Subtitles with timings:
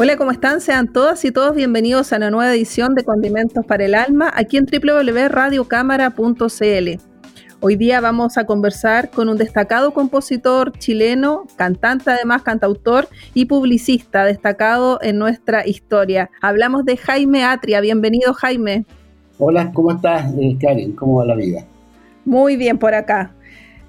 [0.00, 0.60] Hola, ¿cómo están?
[0.60, 4.56] Sean todas y todos bienvenidos a la nueva edición de Condimentos para el Alma aquí
[4.56, 7.00] en www.radiocámara.cl.
[7.58, 14.24] Hoy día vamos a conversar con un destacado compositor chileno, cantante además, cantautor y publicista
[14.24, 16.30] destacado en nuestra historia.
[16.40, 17.80] Hablamos de Jaime Atria.
[17.80, 18.86] Bienvenido, Jaime.
[19.38, 20.92] Hola, ¿cómo estás, eh, Karen?
[20.92, 21.66] ¿Cómo va la vida?
[22.24, 23.34] Muy bien por acá.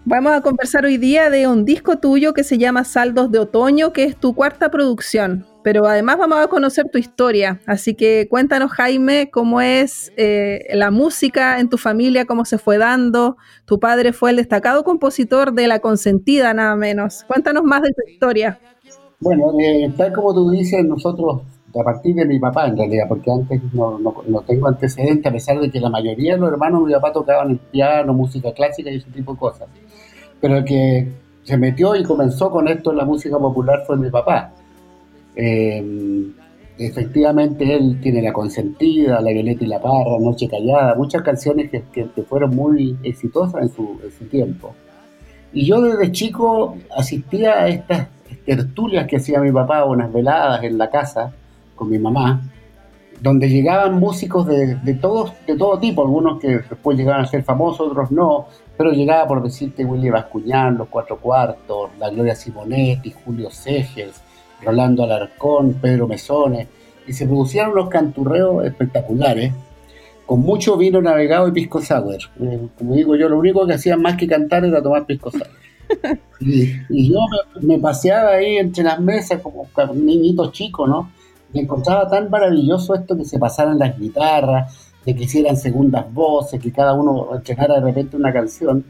[0.06, 3.94] Vamos a conversar hoy día de un disco tuyo que se llama Saldos de Otoño,
[3.94, 7.60] que es tu cuarta producción pero además vamos a conocer tu historia.
[7.66, 12.78] Así que cuéntanos, Jaime, cómo es eh, la música en tu familia, cómo se fue
[12.78, 13.38] dando.
[13.66, 17.24] Tu padre fue el destacado compositor de La Consentida, nada menos.
[17.28, 18.60] Cuéntanos más de tu historia.
[19.20, 21.42] Bueno, eh, tal como tú dices, nosotros,
[21.78, 25.60] a partir de mi papá en realidad, porque antes no, no, tengo antecedentes, a pesar
[25.60, 28.90] de que la mayoría de los hermanos de mi papá tocaban el piano, música clásica
[28.90, 29.68] y ese tipo de cosas.
[30.40, 31.12] Pero el que
[31.44, 34.54] se metió y comenzó con esto en la música popular fue mi papá
[35.42, 36.34] eh,
[36.78, 42.06] efectivamente él tiene La Consentida, La Violeta y la Parra, Noche Callada, muchas canciones que,
[42.28, 44.76] fueron muy exitosas en su, tiempo.
[45.54, 48.08] Y yo desde chico asistía a estas
[48.46, 51.34] tertulias que hacía mi papá, unas veladas en la casa
[51.74, 52.42] con mi mamá,
[53.22, 57.92] donde llegaban músicos de, todos, de todo tipo, algunos que después llegaban a ser famosos,
[57.92, 63.50] otros no, pero llegaba por decirte Willy Bascuñán, Los Cuatro Cuartos, la Gloria Simonetti, Julio
[63.50, 64.22] Segers,
[64.64, 66.68] Rolando Alarcón, Pedro Mesones,
[67.08, 69.52] y se producían unos canturreos espectaculares,
[70.26, 72.18] con mucho vino navegado y pisco sour.
[72.40, 75.48] Eh, como digo yo, lo único que hacían más que cantar era tomar pisco sour.
[76.42, 77.20] Y, yo
[77.62, 81.12] me, paseaba ahí entre las mesas como un niñito chico, ¿no?
[81.52, 86.62] Y encontraba tan maravilloso esto que se pasaran las guitarras, de que hicieran segundas voces,
[86.62, 88.86] que cada uno entrenara de repente una canción,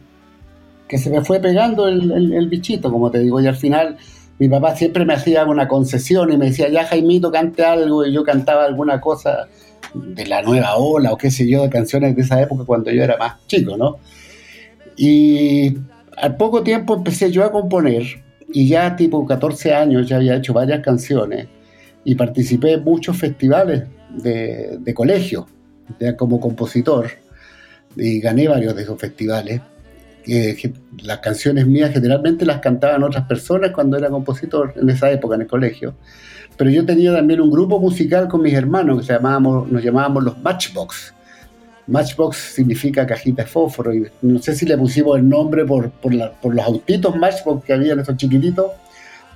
[0.87, 3.97] que se me fue pegando el, el bichito, como te digo, y al final
[4.39, 8.13] mi papá siempre me hacía una concesión y me decía, ya Jaimito, cante algo, y
[8.13, 9.49] yo cantaba alguna cosa
[9.93, 13.03] de la nueva ola o qué sé yo, de canciones de esa época cuando yo
[13.03, 13.97] era más chico, ¿no?
[14.95, 15.77] Y
[16.17, 18.03] al poco tiempo empecé yo a componer
[18.51, 21.47] y ya tipo 14 años ya había hecho varias canciones
[22.05, 25.47] y participé en muchos festivales de, de colegio
[26.17, 27.09] como compositor
[27.95, 29.61] y gané varios de esos festivales
[31.03, 35.41] las canciones mías generalmente las cantaban otras personas cuando era compositor en esa época en
[35.41, 35.95] el colegio.
[36.57, 40.23] Pero yo tenía también un grupo musical con mis hermanos que se llamábamos, nos llamábamos
[40.23, 41.13] los Matchbox.
[41.87, 46.13] Matchbox significa cajita de fósforo y no sé si le pusimos el nombre por, por,
[46.13, 48.71] los autitos Matchbox que había en esos chiquititos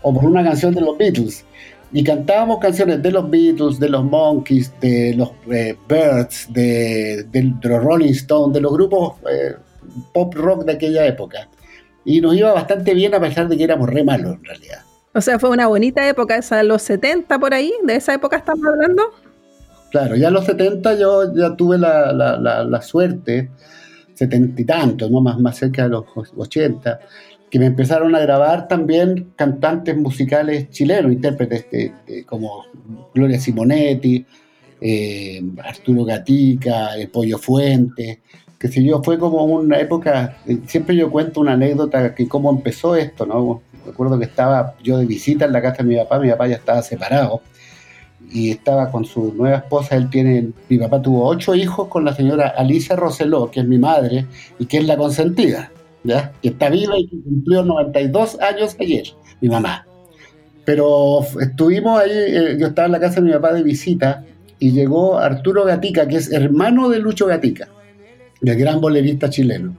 [0.01, 1.45] o por una canción de los Beatles.
[1.93, 7.25] Y cantábamos canciones de los Beatles, de los Monkeys, de los eh, Birds, de,
[7.61, 9.55] los Rolling Stones, de los grupos eh,
[10.13, 11.49] pop rock de aquella época.
[12.05, 14.79] Y nos iba bastante bien a pesar de que éramos re malos en realidad.
[15.15, 18.37] O sea, fue una bonita época, esa de los 70 por ahí, de esa época
[18.37, 19.03] estamos hablando.
[19.91, 23.51] Claro, ya en los 70 yo ya tuve la, la, la, suerte,
[24.15, 25.21] setenta y tantos, ¿no?
[25.21, 26.05] más, más cerca de los
[26.35, 26.99] 80,
[27.51, 31.67] que me empezaron a grabar también cantantes musicales chilenos, intérpretes
[32.25, 32.65] como
[33.13, 34.25] Gloria Simonetti,
[34.81, 38.21] eh, Arturo Gatica, el Pollo Fuente,
[38.63, 42.49] que si yo, fue como una época, eh, siempre yo cuento una anécdota que cómo
[42.49, 43.61] empezó esto, ¿no?
[43.85, 46.55] Recuerdo que estaba yo de visita en la casa de mi papá, mi papá ya
[46.55, 47.41] estaba separado
[48.31, 52.15] y estaba con su nueva esposa, él tiene, mi papá tuvo ocho hijos con la
[52.15, 54.27] señora Alicia Roseló, que es mi madre
[54.57, 55.69] y que es la consentida,
[56.05, 56.31] ¿ya?
[56.41, 59.07] Que está viva y cumplió 92 años ayer,
[59.41, 59.85] mi mamá.
[60.63, 64.23] Pero estuvimos ahí, eh, yo estaba en la casa de mi papá de visita
[64.57, 67.67] y llegó Arturo Gatica, que es hermano de Lucho Gatica
[68.43, 69.75] del gran bolerista chileno.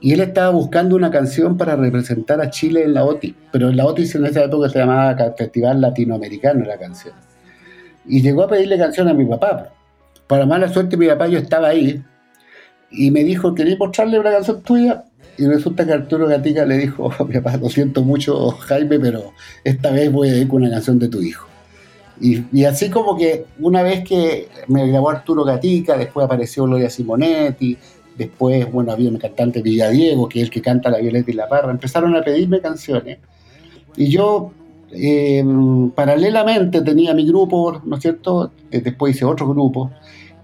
[0.00, 3.76] Y él estaba buscando una canción para representar a Chile en la OTI, pero en
[3.76, 7.14] la OTI en esa época se llamaba Festival Latinoamericano la canción.
[8.06, 9.72] Y llegó a pedirle canción a mi papá.
[10.28, 12.02] Para mala suerte mi papá yo estaba ahí
[12.90, 15.04] y me dijo, ¿quería mostrarle una canción tuya?
[15.36, 19.32] Y resulta que Arturo Gatica le dijo, mi papá, lo siento mucho Jaime, pero
[19.64, 21.47] esta vez voy a ir con una canción de tu hijo.
[22.20, 27.76] Y, así como que una vez que me grabó Arturo Gatica, después apareció Gloria Simonetti,
[28.16, 31.48] después, bueno, había un cantante Villadiego, que es el que canta La Violeta y la
[31.48, 33.18] Parra, empezaron a pedirme canciones.
[33.96, 34.52] Y yo,
[34.90, 35.44] eh,
[35.94, 38.52] paralelamente, tenía mi grupo, ¿no es cierto?
[38.70, 39.92] Eh, después hice otro grupo.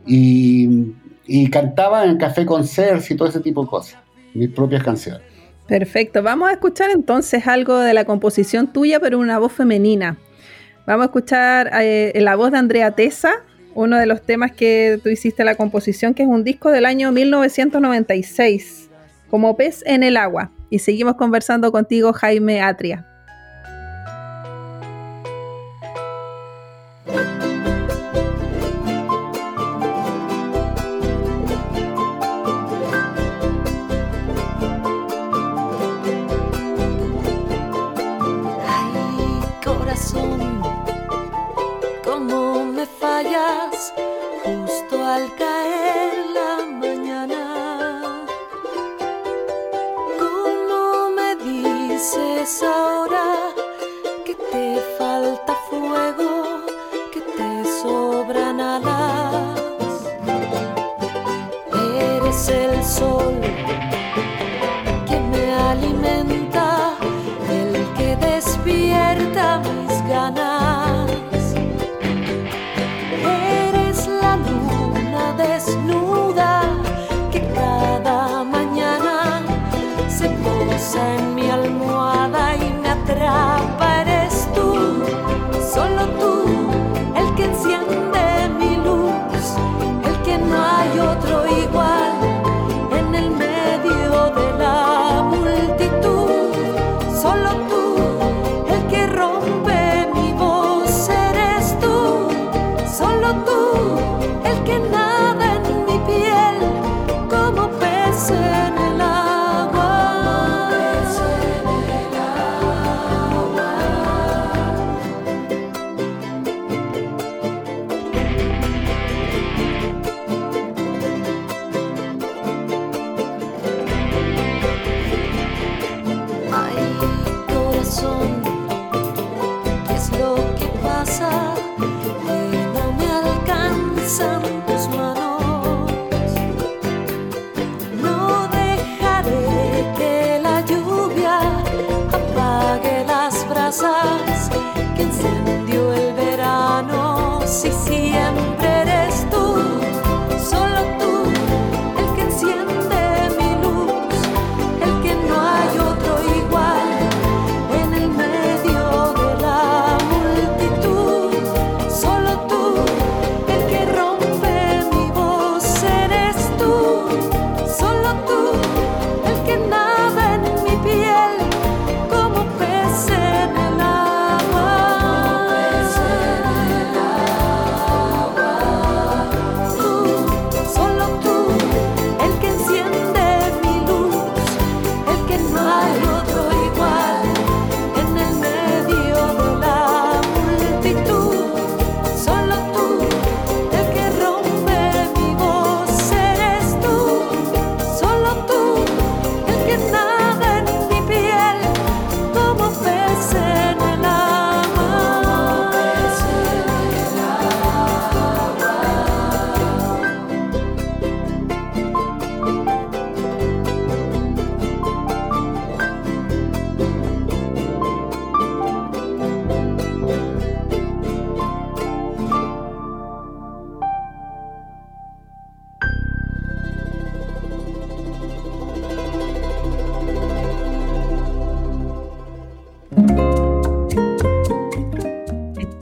[0.06, 0.92] Y,
[1.26, 3.98] y cantaba en Café Concerts y todo ese tipo de cosas,
[4.34, 5.22] mis propias canciones.
[5.66, 10.18] Perfecto, vamos a escuchar entonces algo de la composición tuya, pero una voz femenina.
[10.86, 13.32] Vamos a escuchar eh, la voz de Andrea Tesa,
[13.74, 17.10] uno de los temas que tú hiciste la composición, que es un disco del año
[17.10, 18.90] 1996,
[19.30, 20.50] como pez en el agua.
[20.68, 23.06] Y seguimos conversando contigo, Jaime Atria.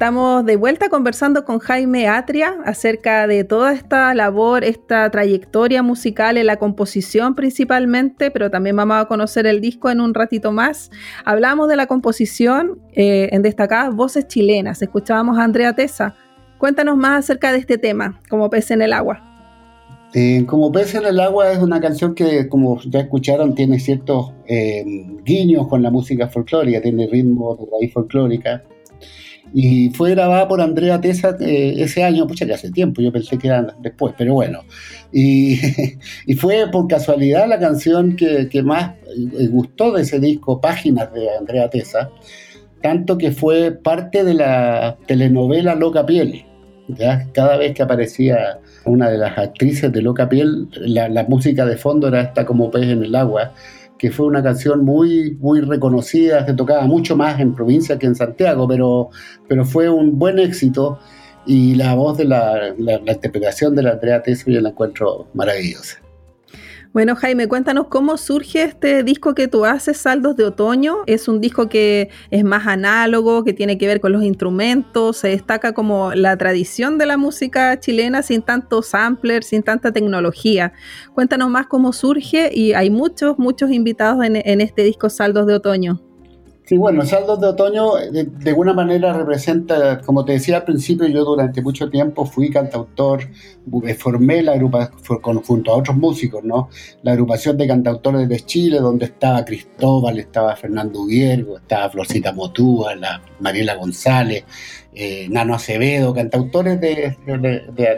[0.03, 6.37] Estamos de vuelta conversando con Jaime Atria acerca de toda esta labor, esta trayectoria musical
[6.39, 10.91] en la composición principalmente, pero también vamos a conocer el disco en un ratito más.
[11.25, 14.83] Hablamos de la composición eh, en destacadas voces chilenas.
[14.83, 16.17] Escuchábamos a Andrea Tesa.
[16.59, 19.23] Cuéntanos más acerca de este tema, como pez en el agua.
[20.15, 24.33] Eh, como pez en el agua es una canción que, como ya escucharon, tiene ciertos
[24.49, 24.85] eh,
[25.23, 28.65] guiños con la música folclórica, tiene ritmo de raíz folclórica
[29.55, 33.37] y fue grabada por Andrea Tesa eh, ese año, pucha que hace tiempo, yo pensé
[33.39, 34.65] que era después, pero bueno.
[35.13, 35.59] Y,
[36.27, 38.95] y fue por casualidad la canción que, que, más
[39.39, 42.11] eh, gustó de ese disco, Páginas de Andrea Tesa,
[42.83, 46.45] tanto que fue parte de la telenovela Loca Piel,
[47.33, 52.09] Cada vez que aparecía una de las actrices de Loca Piel, la, música de fondo
[52.09, 53.55] era esta como pez en el agua,
[54.03, 58.17] que fue una canción muy, muy reconocida, se tocaba mucho más en provincia que en
[58.17, 59.11] Santiago, pero,
[59.47, 60.99] pero fue un buen éxito
[61.47, 65.99] y la voz de la, la, interpretación de la Andrea Teso yo la encuentro maravillosa.
[66.93, 70.99] Bueno, Jaime, cuéntanos cómo surge este disco que tú haces, Saldos de Otoño.
[71.07, 75.29] Es un disco que es más análogo, que tiene que ver con los instrumentos, se
[75.29, 80.75] destaca como la tradición de la música chilena sin tanto sampler, sin tanta tecnología.
[81.15, 85.55] Cuéntanos más cómo surge y hay muchos, muchos invitados en, en este disco Saldos de
[85.55, 86.12] Otoño.
[86.73, 91.23] Sí, bueno, Saldos de Otoño de, alguna manera representa, como te decía al principio, yo
[91.23, 93.29] durante mucho tiempo fui cantautor,
[93.99, 96.71] formé la agrupación junto a otros músicos, ¿no?
[97.03, 102.95] La agrupación de cantautores de Chile, donde estaba Cristóbal, estaba Fernando Viergo, estaba Florcita Motúa,
[102.95, 104.47] la Mariela González,
[104.95, 107.19] eh, Nano Acevedo, cantautores de,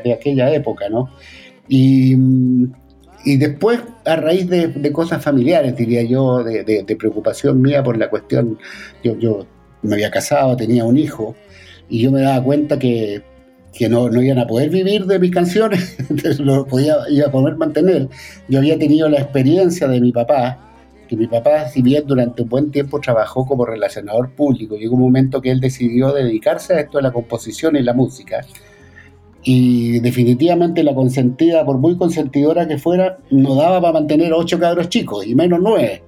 [0.03, 1.11] de, aquella época, ¿no?
[1.69, 2.65] Mm,
[3.25, 8.59] y después, a raíz de, cosas familiares, diría yo, de, preocupación mía por la cuestión,
[9.03, 9.47] yo, yo
[9.83, 11.35] me había casado, tenía un hijo,
[11.89, 13.23] y yo me daba cuenta que,
[13.73, 17.31] que no, no, iban a poder vivir de mis canciones, entonces lo podía, iba a
[17.31, 18.09] poder mantener.
[18.49, 20.61] Yo había tenido la experiencia de mi papá,
[21.09, 25.03] que mi papá, si bien durante un buen tiempo trabajó como relacionador público, llegó un
[25.03, 28.41] momento que él decidió dedicarse a esto de la composición y la música
[29.45, 34.89] y definitivamente la consentida, por muy consentidora que fuera, no daba para mantener ocho cabros
[34.89, 36.03] chicos, y menos nueve.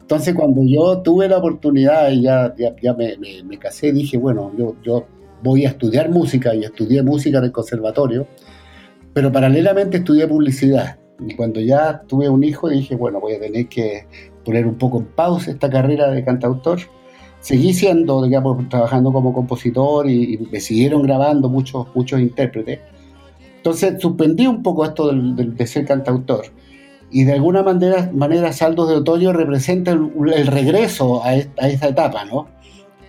[0.00, 4.74] Entonces cuando yo tuve la oportunidad y ya, ya, me, me, casé, dije, bueno, yo,
[4.82, 5.06] yo
[5.44, 8.26] voy a estudiar música y estudié música en el conservatorio,
[9.14, 10.98] pero paralelamente estudié publicidad.
[11.20, 14.06] Y cuando ya tuve un hijo dije, bueno, voy a tener que
[14.44, 16.80] poner un poco en pausa esta carrera de cantautor
[17.40, 22.80] seguí siendo, digamos, trabajando como compositor y, me siguieron grabando muchos, muchos intérpretes.
[23.56, 26.46] Entonces suspendí un poco esto de, ser cantautor.
[27.10, 32.48] Y de alguna manera, manera Saldos de Otoño representa el, regreso a, esta, etapa, ¿no?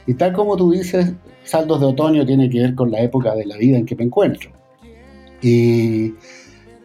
[0.08, 3.46] Y tal como tú dices, Saldos de Otoño tiene que ver con la época de
[3.46, 4.52] la vida en que me encuentro.
[5.42, 6.14] Y,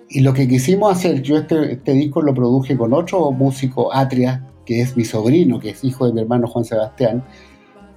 [0.09, 4.45] y lo que quisimos hacer, yo este, este disco lo produje con otro músico, Atria,
[4.65, 7.25] que es mi sobrino, que es hijo de mi hermano Juan Sebastián,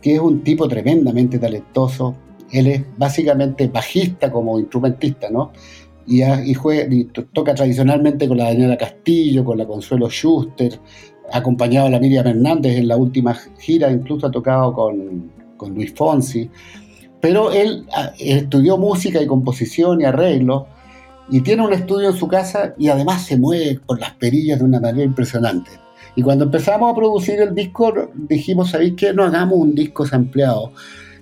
[0.02, 2.16] que es un tipo tremendamente talentoso.
[2.52, 5.52] Él es básicamente bajista como instrumentista, ¿no?
[6.06, 6.24] Y,
[7.34, 10.80] toca tradicionalmente con la Daniela Castillo, con la Consuelo Schuster,
[11.34, 15.94] acompañado a la Miriam Hernández en la última gira, incluso ha tocado con, con Luis
[15.94, 16.50] Fonsi.
[17.20, 20.68] Pero él ah, estudió música y composición y arreglo,
[21.30, 24.66] y tiene un estudio en su casa y además se mueve por las perillas de
[24.66, 25.72] una manera impresionante.
[26.18, 29.14] Y cuando empezamos a producir el disco, dijimos, ¿sabéis qué?
[29.14, 30.72] No hagamos un disco sampleado.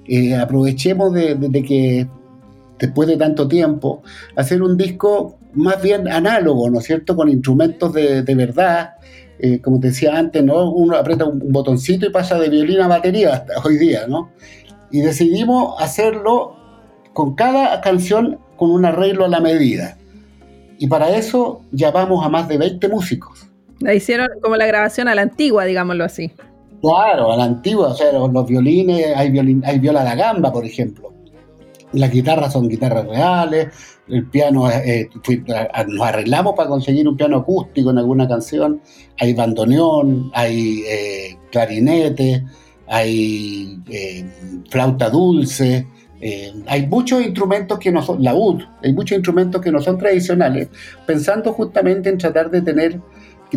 [0.07, 1.37] Eh, aprovechemos de,
[1.67, 2.07] que
[2.79, 4.03] después de tanto tiempo,
[4.37, 7.13] hacer un disco más bien análogo, ¿no es cierto?
[7.13, 8.91] Con instrumentos de, verdad.
[9.37, 10.71] Eh, como te decía antes, ¿no?
[10.71, 14.29] Uno aprieta un, botoncito y pasa de violín a batería hasta hoy día, ¿no?
[14.91, 16.55] Y decidimos hacerlo
[17.11, 19.97] con cada canción con un arreglo a la medida.
[20.77, 23.44] Y para eso llamamos a más de 20 músicos.
[23.79, 26.31] La hicieron como la grabación a la antigua, digámoslo así.
[26.81, 30.65] Claro, a la antigua, o sea, los, violines, hay, violín, hay viola da gamba, por
[30.65, 31.13] ejemplo.
[31.93, 33.69] Las guitarras son guitarras reales,
[34.07, 35.09] el piano, eh,
[35.87, 38.81] nos arreglamos para conseguir un piano acústico en alguna canción,
[39.19, 42.43] hay bandoneón, hay eh, clarinete,
[42.87, 44.25] hay eh,
[44.69, 45.87] flauta dulce,
[46.67, 50.69] hay muchos instrumentos que no son, la UD, hay muchos instrumentos que no son tradicionales,
[51.05, 52.99] pensando justamente en tratar de tener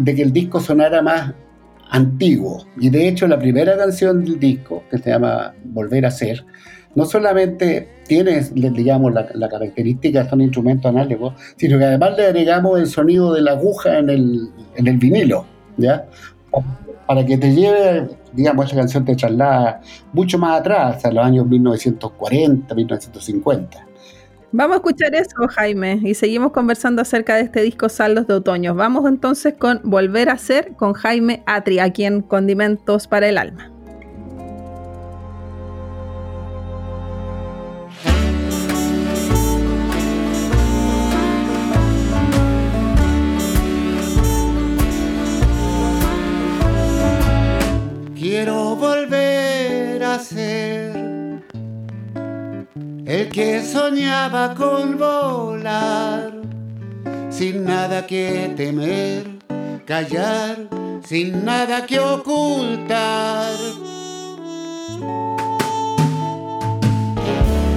[0.00, 1.34] de que el disco sonara más
[1.90, 2.66] antiguo.
[2.78, 6.44] Y de hecho la primera canción del disco, que se llama Volver a Ser,
[6.94, 12.78] no solamente tiene, digamos, la, característica de un instrumento análogo, sino que además le agregamos
[12.80, 15.44] el sonido de la aguja en el, en el vinilo,
[15.76, 16.06] ¿ya?
[17.06, 19.80] Para que te lleve, digamos, esa canción te traslada
[20.12, 23.87] mucho más atrás, a los años 1940, 1950.
[24.50, 28.74] Vamos a escuchar eso, Jaime, y seguimos conversando acerca de este disco Saldos de Otoño.
[28.74, 33.70] Vamos entonces con Volver a ser con Jaime Atri, aquí en Condimentos para el Alma.
[48.14, 50.97] Quiero volver a ser
[53.08, 56.30] el que soñaba con volar,
[57.30, 59.24] sin nada que temer,
[59.86, 60.56] callar,
[61.02, 63.56] sin nada que ocultar.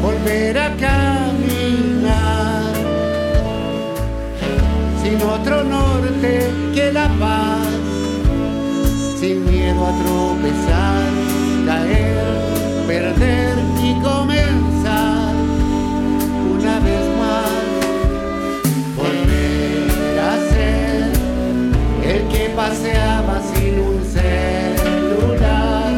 [0.03, 2.73] volver a caminar
[5.01, 7.69] sin otro norte que la paz,
[9.19, 11.11] sin miedo a tropezar,
[11.65, 14.30] caer, perder y comenzar
[22.61, 25.93] paseaba sin un celular.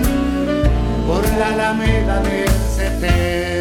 [1.08, 3.52] Por la alameda del 76,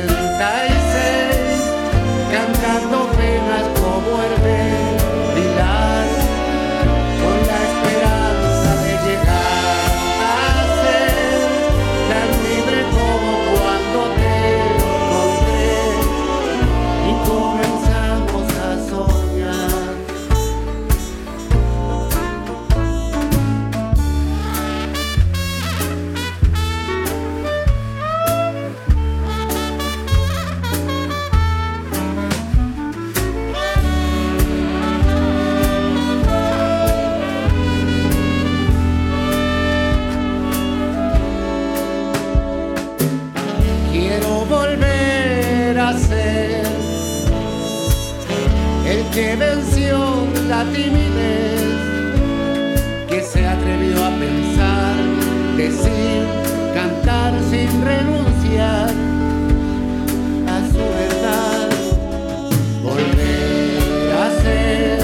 [55.62, 56.26] decir,
[56.75, 58.90] cantar sin renunciar
[60.54, 61.69] a su verdad.
[62.83, 64.99] Volver a ser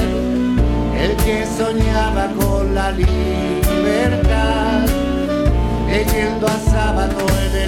[1.02, 4.86] el que soñaba con la libertad
[5.88, 7.56] leyendo a sábado en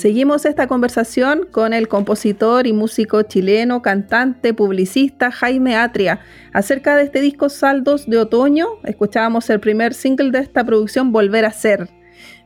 [0.00, 6.20] Seguimos esta conversación con el compositor y músico chileno, cantante, publicista Jaime Atria
[6.54, 8.66] acerca de este disco Saldos de Otoño.
[8.84, 11.90] Escuchábamos el primer single de esta producción, Volver a Ser.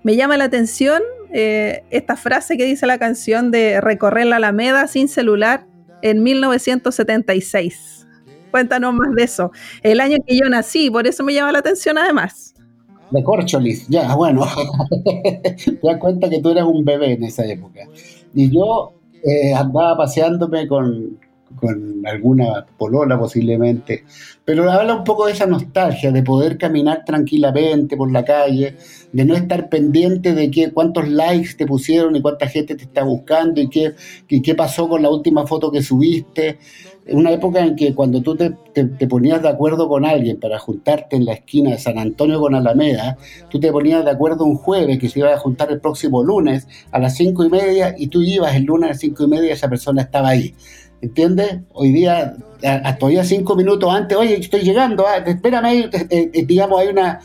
[0.03, 1.01] Me llama la atención
[1.33, 5.65] eh, esta frase que dice la canción de recorrer la Alameda sin celular
[6.03, 8.09] en 1976.
[8.51, 9.53] Cuéntanos más de eso.
[9.85, 12.54] El año que yo nací, por eso me llama la atención además.
[13.11, 14.45] De Corcholis, ya, bueno.
[15.05, 17.81] Te das cuenta que tú eras un bebé en esa época.
[18.35, 21.19] Y yo eh, andaba paseándome con,
[21.57, 24.05] con alguna polola posiblemente,
[24.45, 28.77] pero habla un poco de esa nostalgia, de poder caminar tranquilamente por la calle,
[29.13, 33.05] de no estar pendiente de qué, cuántos likes te pusieron y cuánta gente te está
[33.05, 33.95] buscando y qué,
[34.29, 36.59] y qué pasó con la última foto que subiste.
[37.11, 38.51] Una época en que cuando tú te,
[39.07, 43.19] ponías de acuerdo con alguien para juntarte en la esquina de San Antonio con Alameda,
[43.51, 46.67] tú te ponías de acuerdo un jueves que se iba a juntar el próximo lunes
[46.93, 49.51] a las cinco y media y tú ibas el lunes a las cinco y media
[49.51, 50.55] y esa persona estaba ahí.
[51.03, 51.59] ¿Entiendes?
[51.75, 56.45] Hoy día, a- a- todavía cinco minutos antes, oye, estoy llegando, ah, espérame eh, eh,
[56.47, 57.21] digamos, hay una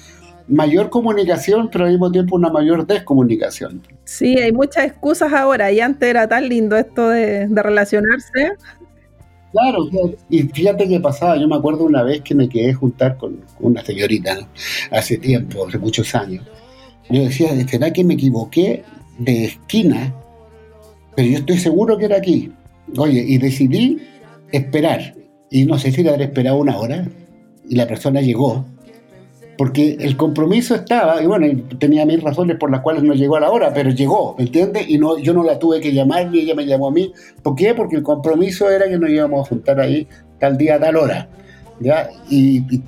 [0.50, 3.82] mayor comunicación, pero al mismo tiempo una mayor descomunicación.
[4.04, 8.52] Sí, hay muchas excusas ahora y antes era tan lindo esto de, de relacionarse.
[9.52, 9.90] Claro,
[10.30, 13.84] y fíjate qué pasaba, yo me acuerdo una vez que me quedé juntar con una
[13.84, 14.38] señorita,
[14.92, 16.46] hace tiempo, hace muchos años.
[17.10, 18.84] Yo decía, ¿será que me equivoqué
[19.18, 20.14] de esquina?
[21.16, 22.52] Pero yo estoy seguro que era aquí.
[22.98, 23.98] Oye, y decidí
[24.52, 25.16] esperar.
[25.50, 27.08] Y no sé si le habré esperado una hora.
[27.68, 28.66] Y la persona llegó.
[29.60, 31.46] Porque el compromiso estaba, y bueno,
[31.80, 34.90] tenía mis razones por las cuales no llegó a la hora, pero llegó, ¿me entiendes?
[34.90, 37.12] Y no, yo no la tuve que llamar, ni ella me llamó a mí.
[37.44, 37.74] ¿Por qué?
[37.74, 40.08] Porque el compromiso era que nos íbamos a juntar ahí
[40.40, 41.28] tal día, tal hora.
[41.82, 42.10] ¿ya?
[42.30, 42.82] Y, y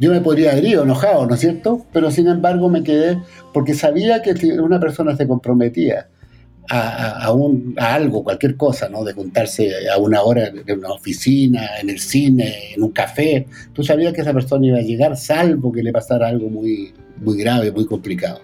[0.00, 1.86] yo me podría haber ido enojado, ¿no es cierto?
[1.92, 6.08] Pero sin embargo me quedé porque sabía que si una persona se comprometía
[6.68, 9.04] a, a- un, a algo, cualquier cosa, ¿no?
[9.04, 13.82] De juntarse a una hora de una oficina, en el cine, en un café, tú
[13.82, 17.70] sabías que esa persona iba a llegar salvo que le pasara algo muy, muy grave,
[17.72, 18.40] muy complicado.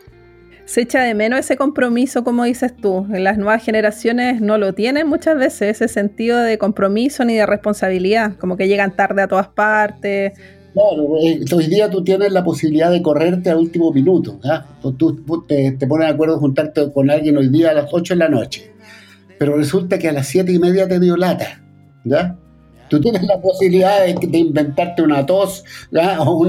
[0.64, 3.04] Se echa de menos ese compromiso, como dices tú.
[3.11, 8.37] Las nuevas generaciones no lo tienen muchas veces, ese sentido de compromiso ni de responsabilidad,
[8.37, 10.32] como que llegan tarde a todas partes.
[10.72, 14.40] Claro, eh, hoy día tú tienes la posibilidad de correrte al último minuto.
[14.42, 14.66] ¿ya?
[14.80, 18.28] Tú, te, pones de acuerdo juntarte con alguien hoy día a las 8 de la
[18.28, 18.72] noche,
[19.38, 21.62] pero resulta que a las 7 y media te dio lata.
[22.04, 22.37] ¿ya?
[22.88, 25.64] Tú tienes la posibilidad de, inventarte una tos
[26.18, 26.46] o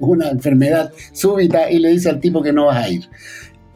[0.00, 3.08] una enfermedad súbita y le dices al tipo que no vas a ir.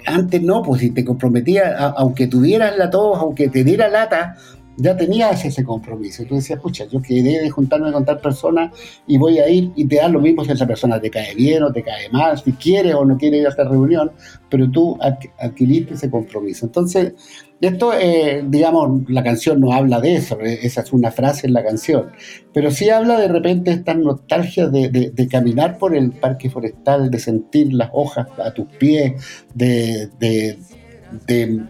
[0.06, 4.36] Antes no, pues si te comprometías, aunque tuvieras la tos, aunque te diera lata,
[4.80, 6.24] ya tenías ese compromiso.
[6.24, 8.72] Tú decías, pucha, yo quedé de juntarme con tal persona
[9.06, 11.62] y voy a ir y te da lo mismo si esa persona te cae bien
[11.62, 14.12] o te cae mal, si quiere o no quiere ir a esta reunión,
[14.48, 14.98] pero tú
[15.38, 16.66] adquiriste ese compromiso.
[16.66, 17.14] Entonces,
[17.60, 21.52] esto, eh, digamos, la canción no habla de eso, eh, esa es una frase en
[21.52, 22.10] la canción,
[22.54, 27.18] pero sí habla de repente de esta nostalgia de, caminar por el parque forestal, de
[27.18, 30.56] sentir las hojas a tus pies, de, de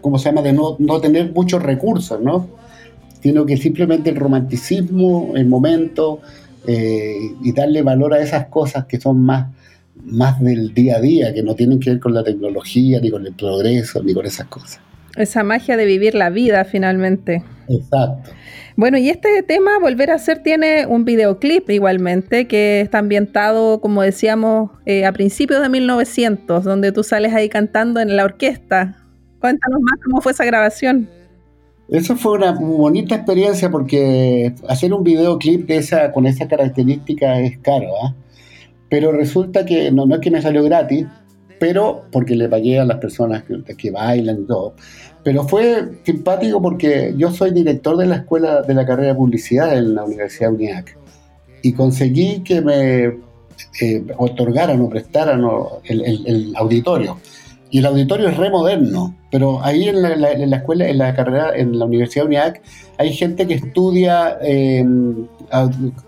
[0.01, 2.61] ¿cómo se llama?, de no, no tener muchos recursos, ¿no?
[3.21, 6.21] Sino que simplemente el romanticismo, el momento
[6.67, 9.47] eh, y darle valor a esas cosas que son más,
[10.03, 13.25] más del día a día, que no tienen que ver con la tecnología, ni con
[13.25, 14.79] el progreso, ni con esas cosas.
[15.15, 17.43] Esa magia de vivir la vida finalmente.
[17.67, 18.31] Exacto.
[18.77, 24.01] Bueno, y este tema, Volver a ser, tiene un videoclip igualmente que está ambientado, como
[24.01, 28.97] decíamos, eh, a principios de 1900, donde tú sales ahí cantando en la orquesta.
[29.39, 31.09] Cuéntanos más cómo fue esa grabación.
[31.91, 37.57] Eso fue una bonita experiencia porque hacer un videoclip de esa, con esa característica es
[37.57, 38.15] caro, ¿ah?
[38.89, 41.05] Pero resulta que no, no es que me salió gratis,
[41.59, 44.73] pero porque le pagué a las personas que, que bailan y todo.
[45.21, 49.77] Pero fue simpático porque yo soy director de la escuela de la carrera de publicidad
[49.77, 50.97] en la Universidad UNIAC
[51.61, 53.03] y conseguí que me
[53.81, 55.43] eh, otorgaran o prestaran
[55.83, 57.19] el auditorio.
[57.69, 61.79] Y el auditorio es re moderno, pero ahí en la, escuela, en la carrera, en
[61.79, 62.61] la Universidad UNIAC,
[62.97, 64.85] hay gente que estudia eh,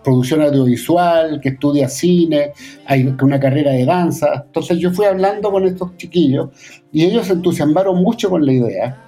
[0.04, 2.52] producción audiovisual, que estudia cine,
[2.86, 4.44] hay una carrera de danza.
[4.46, 6.50] Entonces yo fui hablando con estos chiquillos
[6.92, 9.02] y ellos se entusiasmaron mucho con la idea,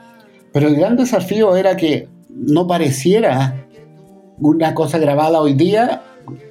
[0.54, 3.68] pero el gran desafío era que no pareciera
[4.40, 6.04] una cosa grabada hoy día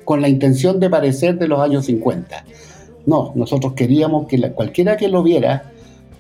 [0.05, 2.45] con la intención de parecer de los años 50.
[3.07, 5.74] No, nosotros queríamos que cualquiera que lo viera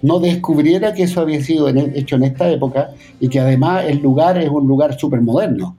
[0.05, 2.90] no descubriera que eso había sido e, hecho en esta época
[3.21, 5.79] y que además el lugar es un lugar súper moderno.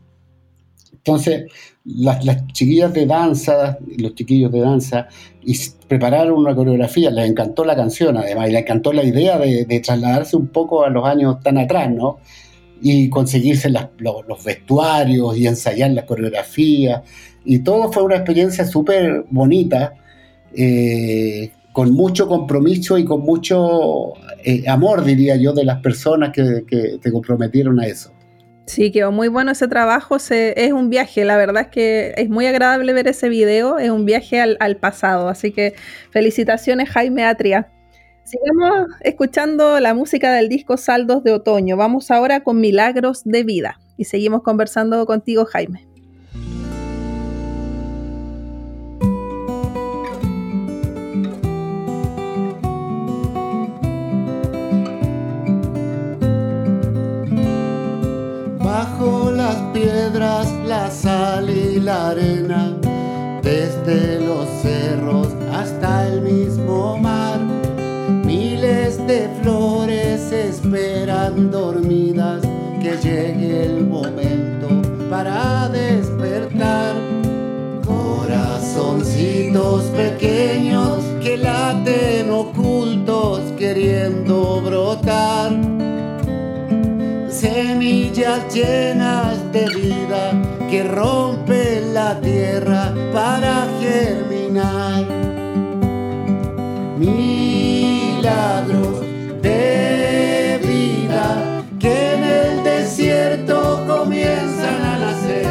[0.94, 1.46] Entonces,
[1.84, 5.08] las, chiquillas de danza, los chiquillos de danza,
[5.44, 5.56] y
[5.88, 10.36] prepararon una coreografía, les encantó la canción además, y les encantó la idea de, trasladarse
[10.36, 12.18] un poco a los años tan atrás, ¿no?
[12.82, 17.04] Y conseguirse los, vestuarios y ensayar la coreografía.
[17.46, 19.94] Y todo fue una experiencia súper bonita.
[20.56, 24.14] Eh, con mucho compromiso y con mucho
[24.46, 26.64] eh, amor, diría yo, de las personas que,
[27.02, 28.14] te comprometieron a eso.
[28.66, 32.46] Sí, quedó muy bueno ese trabajo, es un viaje, la verdad es que es muy
[32.46, 35.74] agradable ver ese video, es un viaje al, al pasado, así que
[36.12, 37.70] felicitaciones Jaime Atria.
[38.24, 43.82] Sigamos escuchando la música del disco Saldos de Otoño, vamos ahora con Milagros de Vida
[43.98, 45.86] y seguimos conversando contigo Jaime.
[59.74, 62.76] Piedras, la sal y la arena,
[63.42, 67.40] desde los cerros hasta el mismo mar.
[68.26, 72.42] Miles de flores esperan dormidas
[72.82, 74.68] que llegue el momento
[75.10, 76.96] para despertar.
[77.86, 85.75] Corazoncitos pequeños que laten ocultos queriendo brotar
[87.46, 90.32] semillas llenas de vida
[90.68, 95.06] que rompen la tierra para germinar.
[96.98, 98.26] Milagros
[99.44, 105.48] de vida que en el desierto comienzan a nacer.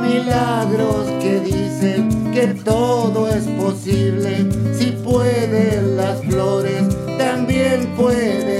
[0.00, 4.46] Milagros que dicen que todo es posible.
[4.78, 6.84] Si pueden las flores,
[7.18, 8.51] también puedes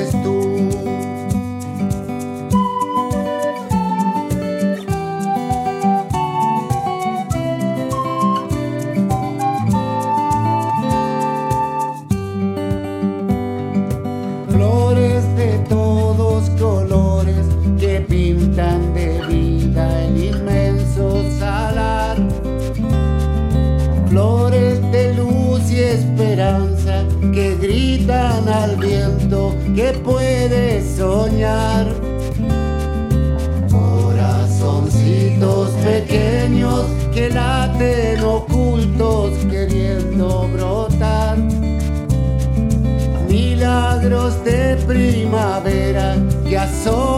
[46.84, 47.11] que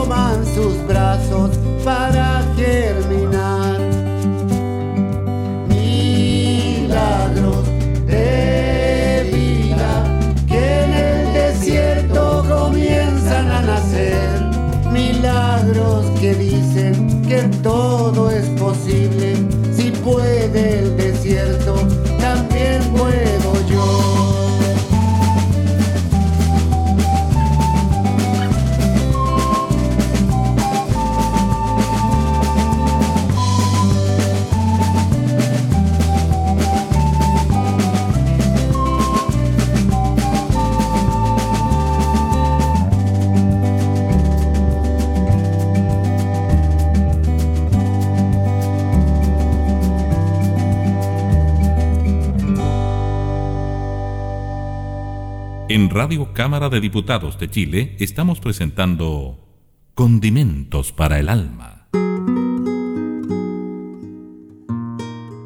[55.85, 59.39] En Radio Cámara de Diputados de Chile estamos presentando
[59.93, 61.89] Condimentos para el Alma.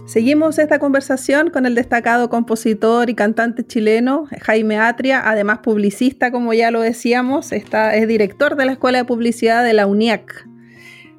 [0.07, 6.55] Seguimos esta conversación con el destacado compositor y cantante chileno Jaime Atria, además publicista, como
[6.55, 10.47] ya lo decíamos, está, es director de la Escuela de Publicidad de la UNIAC.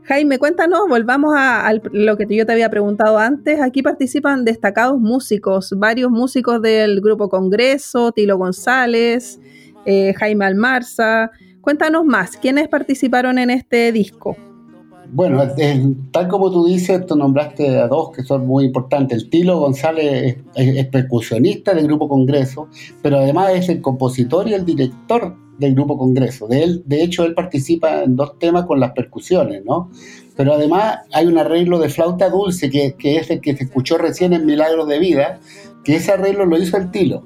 [0.10, 3.62] Jaime, cuéntanos, volvamos a, lo que yo te había preguntado antes.
[3.62, 9.40] Aquí participan destacados músicos, varios músicos del Grupo Congreso, Tilo González,
[9.86, 11.30] eh, Jaime Almarza.
[11.62, 14.36] Cuéntanos más, ¿quiénes participaron en este disco?
[15.12, 15.42] Bueno,
[16.12, 19.24] tal como tú dices, tú nombraste a dos que son muy importantes.
[19.24, 22.68] El Tilo González es, percusionista del Grupo Congreso,
[23.02, 26.48] pero además es el compositor y el director del Grupo Congreso.
[26.48, 29.90] De, él, de hecho, él participa en dos temas con las percusiones, ¿no?
[30.38, 34.34] Pero además hay un arreglo de flauta dulce que, es el que se escuchó recién
[34.34, 35.40] en Milagros de Vida,
[35.84, 37.26] que ese arreglo lo hizo el Tilo.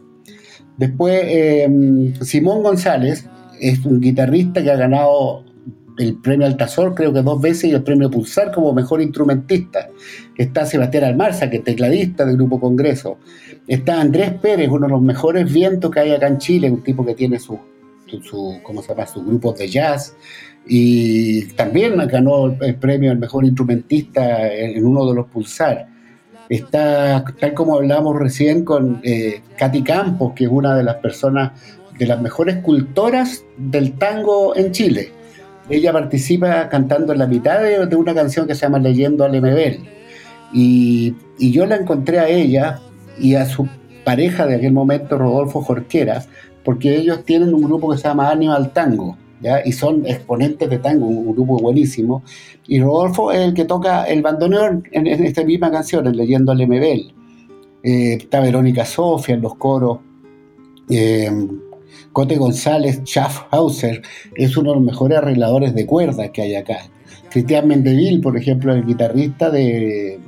[0.77, 5.43] Después, eh, Simón González es un guitarrista que ha ganado
[5.97, 9.89] el premio Altazor creo que dos veces y el premio Pulsar como mejor instrumentista.
[10.37, 13.17] Está Sebastián Almarza, que es tecladista del Grupo Congreso.
[13.67, 17.05] Está Andrés Pérez, uno de los mejores vientos que hay acá en Chile, un tipo
[17.05, 17.59] que tiene su,
[18.23, 19.05] su, ¿cómo se llama?
[19.05, 20.15] sus grupos de jazz.
[20.65, 25.87] Y también ganó el premio al mejor instrumentista en, uno de los Pulsar.
[26.49, 31.51] Está, tal como hablábamos recién, con eh, Katy Campos, que es una de las personas,
[31.97, 35.11] de las mejores cultoras del tango en Chile
[35.69, 39.83] ella participa cantando en la mitad de, una canción que se llama Leyendo al MBL.
[40.53, 42.79] Y, y, yo la encontré a ella
[43.19, 43.67] y a su
[44.03, 46.29] pareja de aquel momento, Rodolfo Jorqueras,
[46.63, 49.65] porque ellos tienen un grupo que se llama al Tango, ¿ya?
[49.65, 52.23] y son exponentes de tango, un, grupo buenísimo.
[52.67, 56.65] Y Rodolfo es el que toca el bandoneón en, esta misma canción, en Leyendo al
[56.67, 57.13] MBL.
[57.83, 59.99] Eh, está Verónica Sofia en los coros.
[60.89, 61.29] Eh,
[62.13, 64.01] Cote González Schaffhauser
[64.35, 66.77] es uno de los mejores arregladores de cuerdas que hay acá.
[67.31, 70.19] Cristian Mendeville, por ejemplo, el guitarrista de,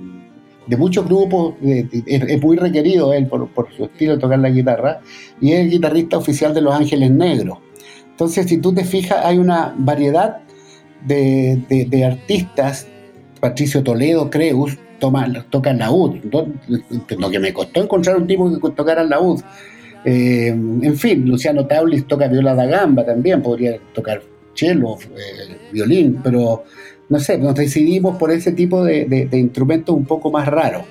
[0.78, 5.02] muchos grupos, es, muy requerido él por, su estilo de tocar la guitarra,
[5.40, 7.60] y es el guitarrista oficial de Los Ángeles Negros.
[8.10, 10.40] Entonces, si tú te fijas, hay una variedad
[11.06, 12.88] de, artistas,
[13.40, 19.04] Patricio Toledo, Creus, toma, tocan laúd, lo que me costó encontrar un tipo que tocara
[19.04, 19.42] laúd.
[20.06, 24.22] Eh, en fin, Luciano Taulis toca viola da gamba también, podría tocar
[24.54, 26.64] cello, eh, violín, pero
[27.10, 30.84] no sé, nos decidimos por ese tipo de, instrumentos un poco más raros.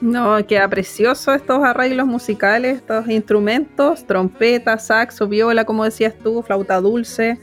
[0.00, 6.80] No, queda precioso estos arreglos musicales, estos instrumentos, trompeta, saxo, viola, como decías tú, flauta
[6.80, 7.38] dulce.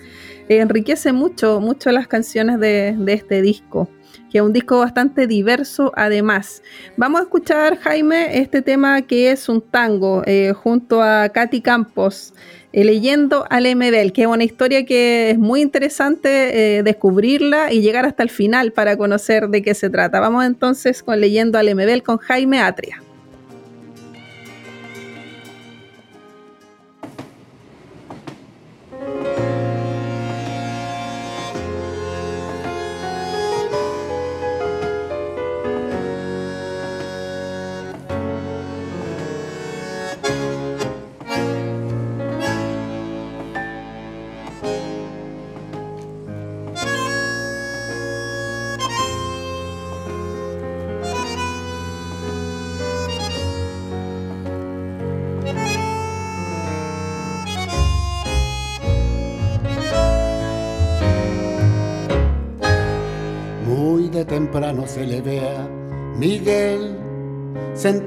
[0.50, 3.88] enriquece mucho, mucho las canciones de este disco
[4.34, 6.64] que es un disco bastante diverso además.
[6.98, 12.34] Vamos a escuchar, Jaime, este tema que es un tango eh, junto a Katy Campos,
[12.72, 17.82] eh, leyendo al MBL, que es una historia que es muy interesante eh, descubrirla y
[17.82, 20.20] llegar hasta el final para conocer de qué se trata.
[20.20, 23.04] Vamos entonces con leyendo al MBL con Jaime Atria.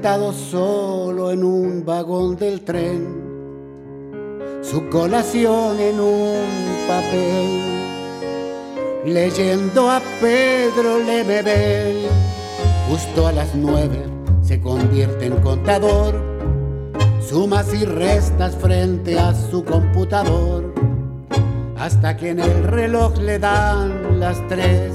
[0.07, 3.05] Solo en un vagón del tren,
[4.61, 6.45] su colación en un
[6.87, 7.63] papel,
[9.05, 12.07] leyendo a Pedro Lemebel.
[12.89, 14.05] Justo a las nueve
[14.41, 16.15] se convierte en contador,
[17.19, 20.73] sumas y restas frente a su computador,
[21.77, 24.93] hasta que en el reloj le dan las tres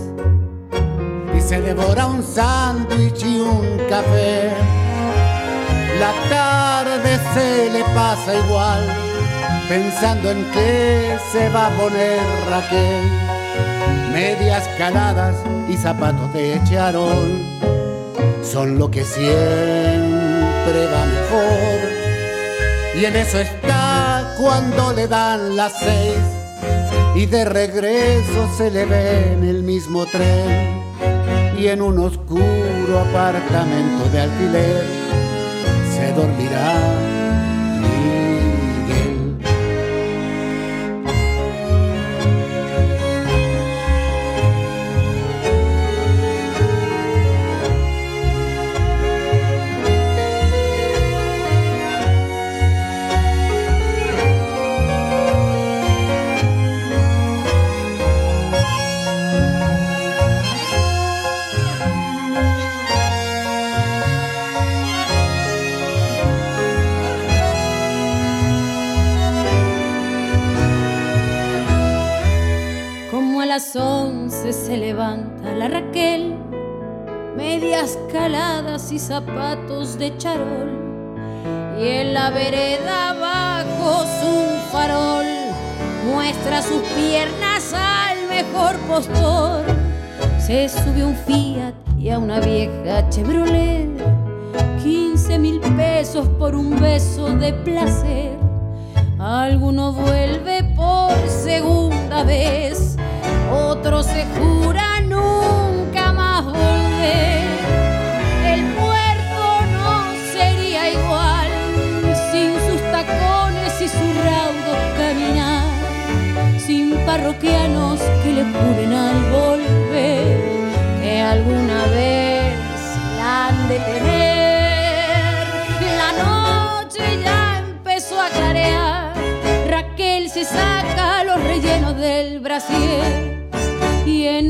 [1.42, 4.82] se devora un sándwich y un café.
[6.03, 8.83] La tarde se le pasa igual,
[9.69, 12.19] pensando en qué se va a poner
[12.51, 13.05] Raquel.
[14.12, 15.37] Medias caladas
[15.69, 17.31] y zapatos de charol
[18.43, 21.79] son lo que siempre va mejor.
[23.01, 26.19] Y en eso está cuando le dan las seis
[27.15, 30.83] y de regreso se le ve en el mismo tren
[31.57, 35.02] y en un oscuro apartamento de alquiler
[36.14, 37.12] dormirá
[73.55, 76.35] las once se levanta la Raquel,
[77.37, 80.71] medias caladas y zapatos de charol.
[81.79, 85.27] Y en la vereda abajo su farol
[86.07, 89.67] muestra sus piernas al mejor postor.
[90.38, 93.91] Se sube un Fiat y a una vieja Chevrolet.
[94.83, 98.33] 15 mil pesos por un beso de placer.
[99.19, 100.52] Alguno vuelve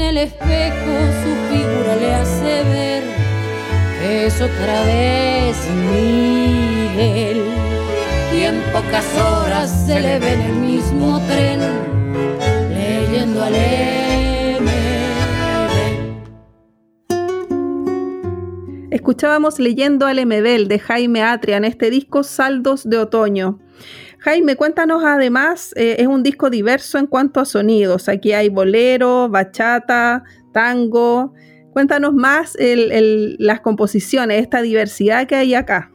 [0.02, 3.02] el espejo su figura le hace ver
[4.04, 5.56] es otra vez
[5.92, 7.42] Miguel.
[8.34, 11.60] Y en pocas horas se le ve en el mismo tren
[12.70, 13.48] leyendo a
[18.90, 23.58] Escuchábamos leyendo al MBL de Jaime Atria en este disco Saldos de Otoño.
[24.22, 28.08] Jaime, cuéntanos además, eh, es un disco diverso en cuanto a sonidos.
[28.08, 31.32] Aquí hay bolero, bachata, tango.
[31.72, 35.90] Cuéntanos más las composiciones, esta diversidad que hay acá.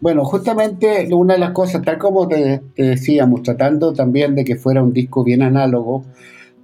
[0.00, 4.54] Bueno, justamente una de las cosas, tal como te, te, decíamos, tratando también de que
[4.54, 6.04] fuera un disco bien análogo,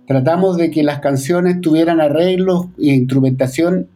[0.06, 3.88] tratamos de que las canciones tuvieran arreglos e instrumentación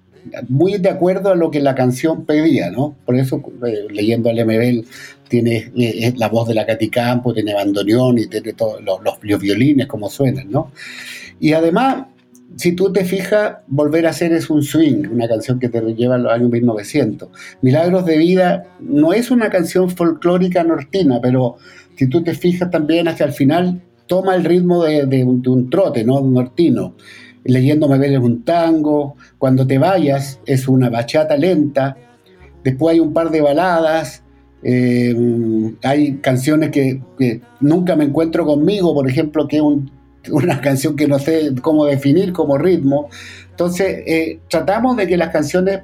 [0.49, 2.95] muy de acuerdo a lo que la canción pedía, ¿no?
[3.05, 4.85] Por eso, eh, leyendo al MBL,
[5.33, 9.87] tiene eh, la voz de la Katy Campo, tiene bandoneón y tiene todos los, violines,
[9.87, 10.73] como suenan, ¿no?
[11.41, 12.05] Y además,
[12.57, 16.17] si tú te fijas, Volver a ser es un swing, una canción que te lleva
[16.17, 17.31] a los años 1900.
[17.63, 21.57] Milagros de Vida no es una canción folclórica nortina, pero
[21.97, 26.21] si tú te fijas también hacia el final, toma el ritmo de, un, trote, ¿no?
[26.21, 26.95] Nortino.
[27.45, 31.97] Leyendo Me es un tango, Cuando te vayas es una bachata lenta,
[32.63, 34.23] después hay un par de baladas,
[34.63, 35.15] eh,
[35.83, 37.01] hay canciones que,
[37.61, 39.91] Nunca me encuentro conmigo, por ejemplo, que es un,
[40.31, 43.09] una canción que no sé cómo definir como ritmo.
[43.51, 45.83] Entonces, eh, tratamos de que las canciones,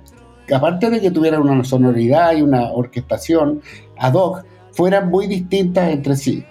[0.53, 3.61] aparte de que tuvieran una sonoridad y una orquestación
[3.97, 6.45] ad hoc, fueran muy distintas entre sí.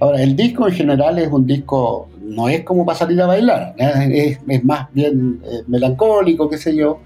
[0.00, 3.74] Ahora, el disco en general es un disco, no es como para salir a bailar,
[3.78, 4.36] ¿eh?
[4.46, 7.00] es, más bien melancólico, qué sé yo,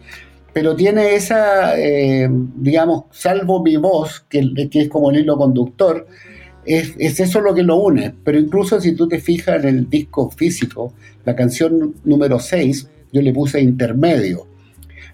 [0.52, 6.06] pero tiene esa, eh, digamos, salvo mi voz, que, que, es como el hilo conductor,
[6.64, 8.14] es, es, eso lo que lo une.
[8.24, 10.94] Pero incluso si tú te fijas en el disco físico,
[11.24, 14.46] la canción número 6, yo le puse intermedio.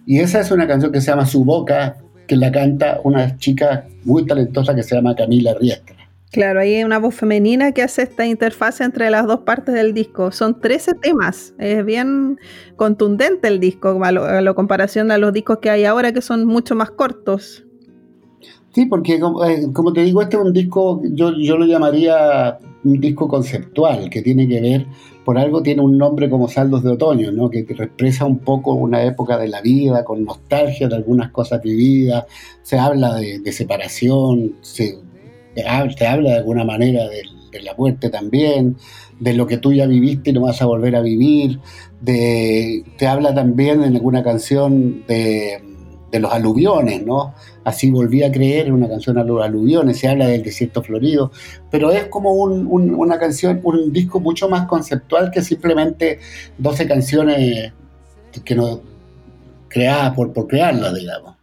[0.06, 3.86] Y esa es una canción que se llama Su Boca, que la canta una chica
[4.04, 5.93] muy talentosa que se llama Camila Riestra.
[6.34, 10.32] Claro, hay una voz femenina que hace esta interfaz entre las dos partes del disco.
[10.32, 12.40] Son 13 temas, es bien
[12.74, 16.44] contundente el disco a, lo, la comparación a los discos que hay ahora que son
[16.44, 17.64] mucho más cortos.
[18.72, 22.58] Sí, porque como, eh, como te digo, este es un disco, yo, yo lo llamaría
[22.82, 24.86] un disco conceptual, que tiene que ver,
[25.24, 27.48] por algo tiene un nombre como Saldos de Otoño, ¿no?
[27.48, 32.24] que, expresa un poco una época de la vida, con nostalgia de algunas cosas vividas,
[32.62, 34.98] se habla de separación, se
[35.54, 37.22] te habla, de alguna manera de,
[37.62, 38.76] la muerte también,
[39.20, 41.60] de lo que tú ya viviste y no vas a volver a vivir,
[42.04, 45.62] te habla también en alguna canción de,
[46.14, 47.34] de los aluviones, ¿no?
[47.64, 51.32] Así volví a creer en una canción a los aluviones, se habla del desierto florido,
[51.72, 56.20] pero es como un, un, una canción, un disco mucho más conceptual que simplemente
[56.58, 57.72] 12 canciones
[58.44, 58.80] que no
[59.66, 61.33] creadas por, por crearlas, digamos.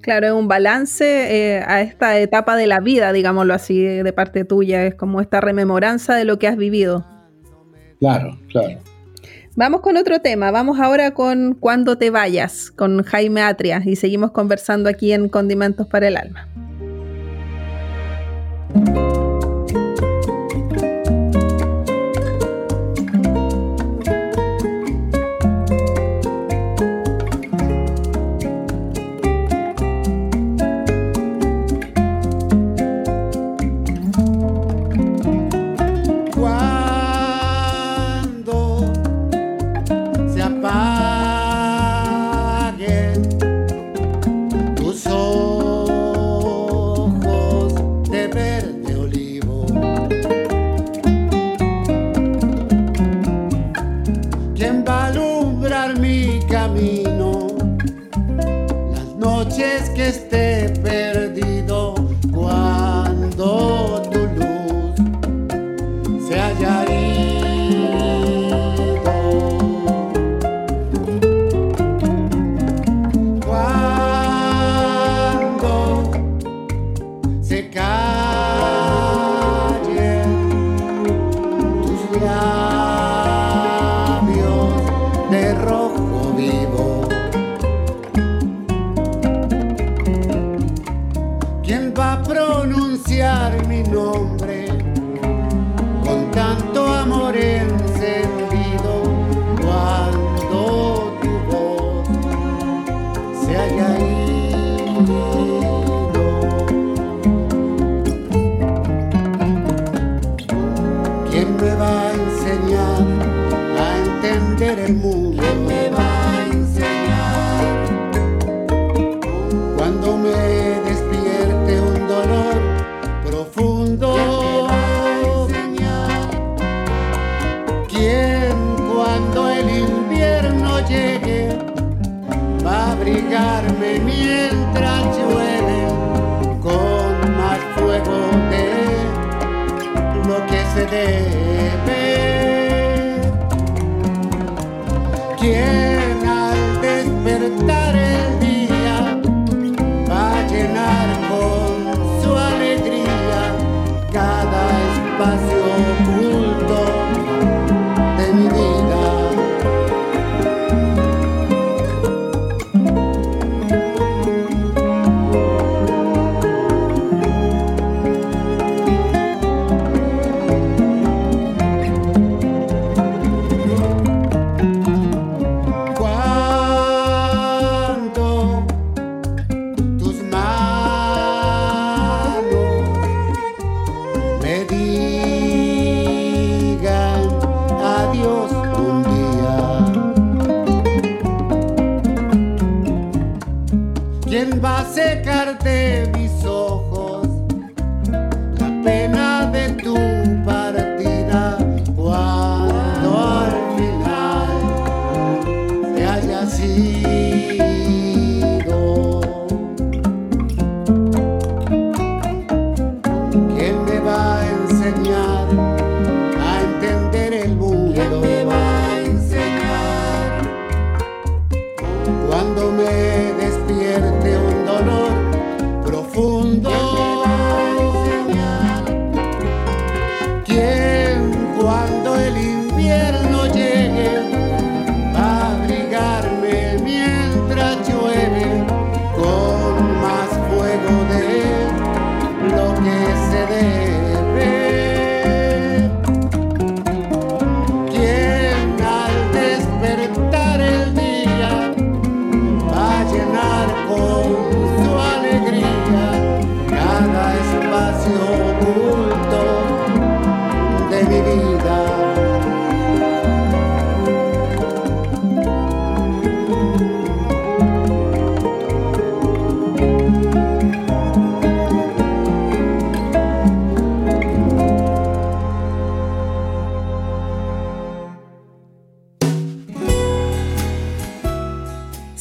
[0.00, 4.44] Claro, es un balance eh, a esta etapa de la vida, digámoslo así, de parte
[4.44, 4.86] tuya.
[4.86, 7.04] Es como esta rememoranza de lo que has vivido.
[7.98, 8.78] Claro, claro.
[9.56, 10.50] Vamos con otro tema.
[10.50, 15.86] Vamos ahora con Cuando te vayas, con Jaime Atria, y seguimos conversando aquí en Condimentos
[15.86, 16.48] para el Alma.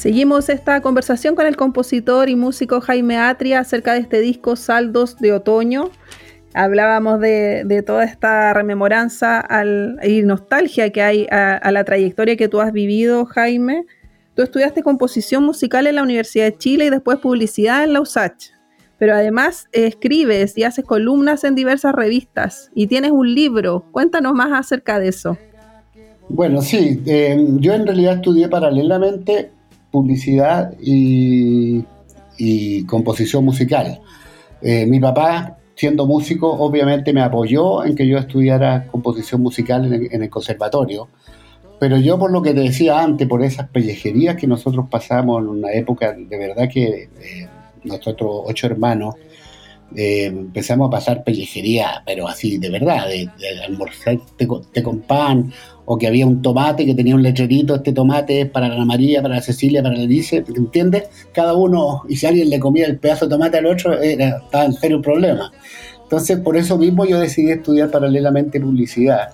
[0.10, 5.18] Seguimos esta conversación con el compositor y músico Jaime Atria acerca de este disco Saldos
[5.18, 5.92] de Otoño.
[6.56, 12.60] Hablábamos de, toda esta rememoranza al, y nostalgia que hay a, la trayectoria que tú
[12.60, 13.86] has vivido, Jaime.
[14.34, 18.46] Tú estudiaste composición musical en la Universidad de Chile y después publicidad en la USACH.
[18.98, 23.86] Pero además escribes y haces columnas en diversas revistas y tienes un libro.
[23.92, 25.38] Cuéntanos más acerca de eso.
[26.30, 29.52] Bueno, sí, eh, yo en realidad estudié paralelamente
[29.92, 31.84] publicidad y,
[32.86, 34.00] composición musical.
[34.62, 40.24] Eh, mi papá, siendo músico, obviamente me apoyó en que yo estudiara composición musical en
[40.24, 41.10] el, conservatorio,
[41.80, 45.50] pero yo por lo que te decía antes, por esas pellejerías que nosotros pasamos en
[45.50, 47.48] una época, de verdad que eh,
[47.84, 49.16] nosotros ocho hermanos,
[49.96, 55.00] eh, empezamos a pasar pellejería, pero así, de verdad, de, de almorzar con, té con
[55.02, 55.52] pan,
[55.92, 59.24] o que había un tomate que tenía un letrerito, este tomate es para la María,
[59.24, 61.06] para la Cecilia, para la Alice, ¿entiendes?
[61.34, 64.66] Cada uno, y si alguien le comía el pedazo de tomate al otro, era, estaba
[64.66, 65.52] en serio problema.
[66.04, 69.30] Entonces, por eso mismo yo decidí estudiar paralelamente publicidad,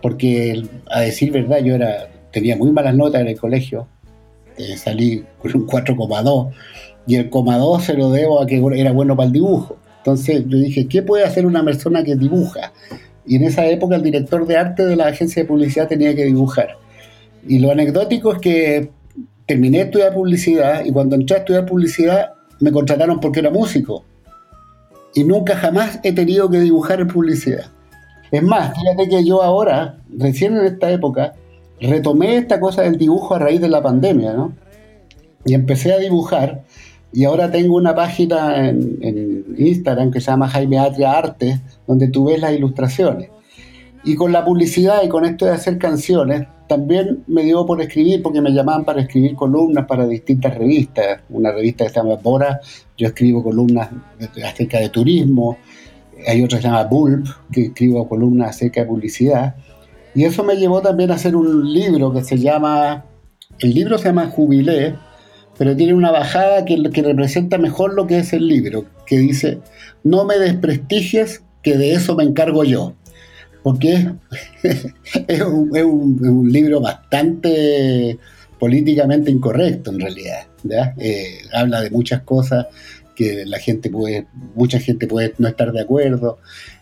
[0.00, 3.86] porque a decir verdad, yo era tenía muy malas notas en el colegio,
[4.56, 6.52] eh, salí con un 4,2
[7.06, 9.76] y el coma 2 se lo debo a que era bueno para el dibujo.
[9.98, 12.72] Entonces yo dije, ¿qué puede hacer una persona que dibuja?
[13.26, 16.24] Y en esa época el director de arte de la agencia de publicidad tenía que
[16.24, 16.76] dibujar.
[17.46, 18.90] Y lo anecdótico es que
[19.46, 24.04] terminé de estudiar publicidad y cuando entré a estudiar publicidad me contrataron porque era músico.
[25.14, 27.66] Y nunca jamás he tenido que dibujar en publicidad.
[28.30, 31.34] Es más, fíjate que yo ahora, recién en esta época,
[31.80, 34.54] retomé esta cosa del dibujo a raíz de la pandemia, ¿no?
[35.44, 36.62] Y empecé a dibujar
[37.12, 42.26] y ahora tengo una página en, Instagram que se llama Jaime Atria Arte, donde tú
[42.26, 43.28] ves las ilustraciones.
[44.04, 48.22] Y con la publicidad y con esto de hacer canciones, también me dio por escribir,
[48.22, 51.20] porque me llamaban para escribir columnas para distintas revistas.
[51.28, 52.60] Una revista que se llama Bora,
[52.96, 53.90] yo escribo columnas
[54.42, 55.58] acerca de turismo.
[56.26, 59.54] Hay otra que se llama Bulb, que escribo columnas acerca de publicidad.
[60.14, 63.04] Y eso me llevó también a hacer un libro que se llama,
[63.60, 64.94] el libro se llama Jubilé,
[65.58, 69.58] pero tiene una bajada que, representa mejor lo que es el libro, que dice,
[70.02, 72.94] no me desprestigies, que de eso me encargo yo.
[73.62, 74.10] Porque
[74.62, 78.18] es, un, libro bastante
[78.58, 80.46] políticamente incorrecto en realidad.
[80.98, 82.66] Eh, habla de muchas cosas
[83.14, 86.38] que la gente puede, mucha gente puede no estar de acuerdo.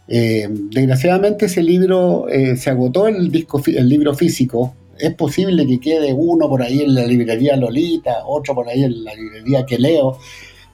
[0.09, 5.81] Eh, desgraciadamente ese libro eh, se agotó el disco, el libro físico, es posible que
[5.81, 9.79] quede uno por ahí en la librería Lolita, otro por ahí en la librería que
[9.79, 10.19] leo,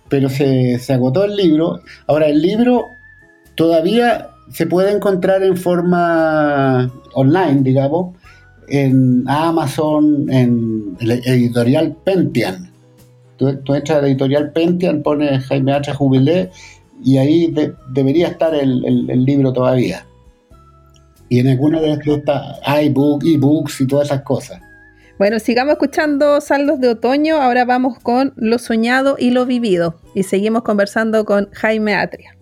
[0.08, 1.80] pero se, agotó el libro.
[2.06, 2.88] Ahora, el libro
[3.54, 8.14] todavía se puede encontrar en forma online, digamos,
[8.68, 12.70] en Amazon, en el editorial Pentian.
[13.36, 15.92] Tú, entras a editorial Pentian, pones Jaime H.
[15.92, 16.50] Jubilé
[17.04, 17.54] y ahí
[17.92, 20.05] debería estar el libro todavía.
[21.28, 24.60] Y en alguna de estas está iBook, ebooks y todas esas cosas.
[25.18, 27.36] Bueno, sigamos escuchando Saldos de Otoño.
[27.36, 29.98] Ahora vamos con Lo Soñado y Lo Vivido.
[30.14, 32.35] Y seguimos conversando con Jaime Atria.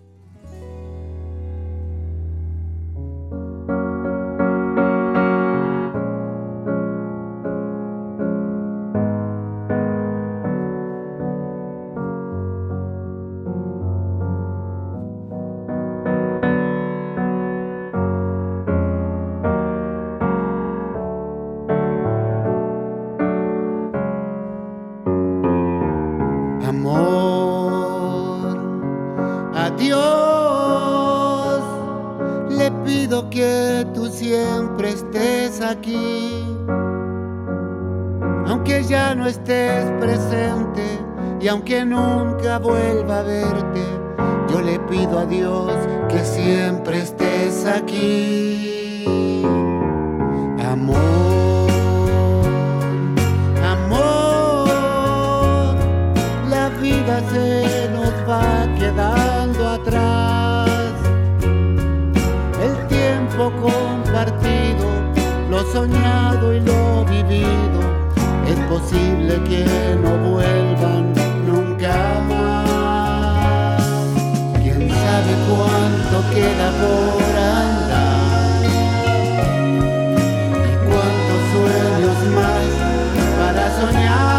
[83.91, 84.34] Soñar.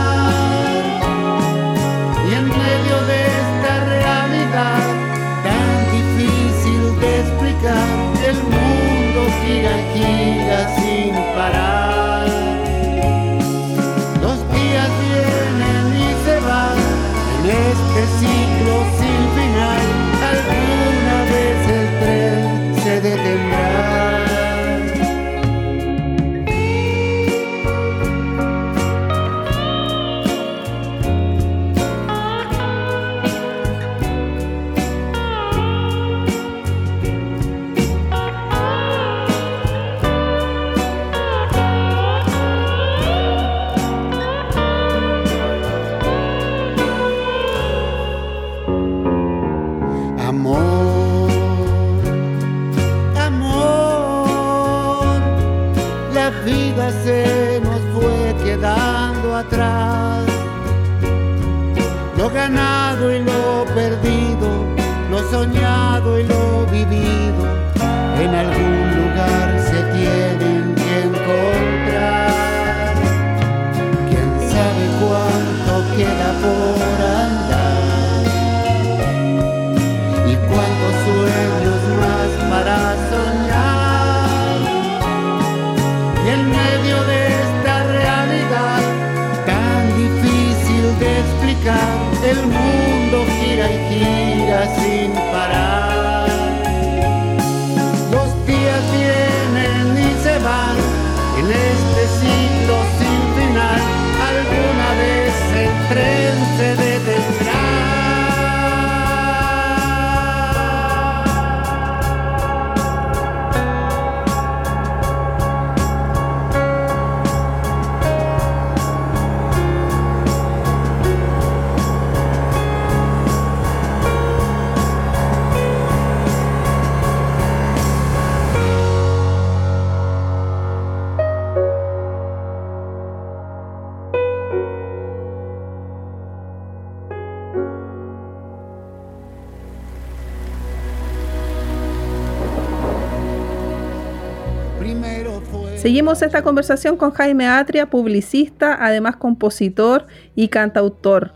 [145.87, 151.31] Seguimos esta conversación con Jaime Atria, publicista, además compositor y cantautor.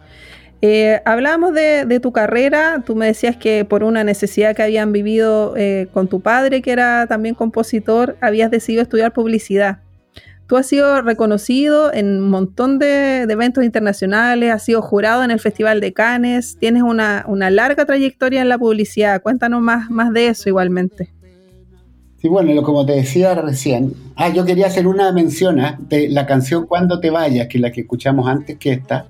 [0.61, 5.55] Eh, hablábamos de, tu carrera, tú me decías que por una necesidad que habían vivido
[5.57, 9.83] eh, con tu padre, que era también compositor, habías decidido estudiar publicidad.
[10.49, 15.39] Tú has sido reconocido en un montón de, eventos internacionales, has sido jurado en el
[15.39, 19.23] Festival de Cannes, tienes una, larga trayectoria en la publicidad.
[19.23, 21.20] Cuéntanos más, más de eso igualmente.
[22.21, 25.79] Sí, bueno, como te decía recién, ah, yo quería hacer una mención ¿ah?
[25.89, 29.09] de la canción Cuando te vayas, que es la que escuchamos antes que esta,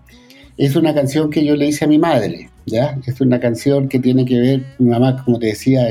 [0.57, 2.99] es una canción que yo le hice a mi madre, ¿ya?
[3.07, 5.89] Es una canción que tiene que ver, mi mamá, como te decía,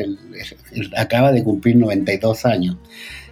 [0.96, 2.78] acaba de cumplir 92 años,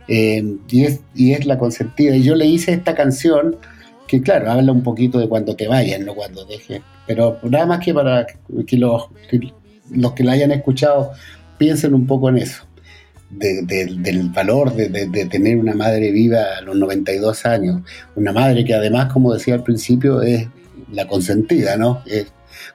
[0.10, 3.56] eh, y, es, y es la consentida, y yo le hice esta canción
[4.06, 7.80] que, claro, habla un poquito de cuando te vayas, no cuando dejes, pero nada más
[7.86, 8.26] que para
[8.66, 9.04] que los,
[9.92, 11.12] los que la hayan escuchado
[11.58, 12.67] piensen un poco en eso
[13.30, 17.82] del valor de, tener una madre viva a los 92 años,
[18.16, 20.48] una madre que además, como decía al principio, es
[20.92, 22.04] la consentida, ¿no?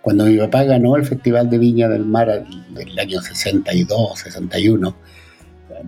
[0.01, 2.45] Cuando mi papá ganó el Festival de Viña del Mar
[2.75, 4.97] del año 62, 61,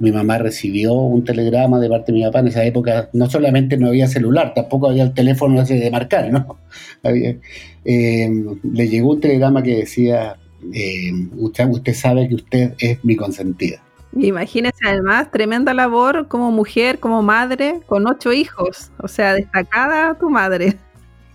[0.00, 2.40] mi mamá recibió un telegrama de parte de mi papá.
[2.40, 6.58] En esa época no solamente no había celular, tampoco había el teléfono de marcar, ¿no?
[7.86, 8.30] Eh,
[8.72, 10.38] le llegó un telegrama que decía,
[10.72, 13.84] eh, usted sabe que usted es mi consentida.
[14.16, 18.90] Imagínese además, tremenda labor como mujer, como madre, con ocho hijos.
[18.98, 20.76] O sea, destacada tu madre.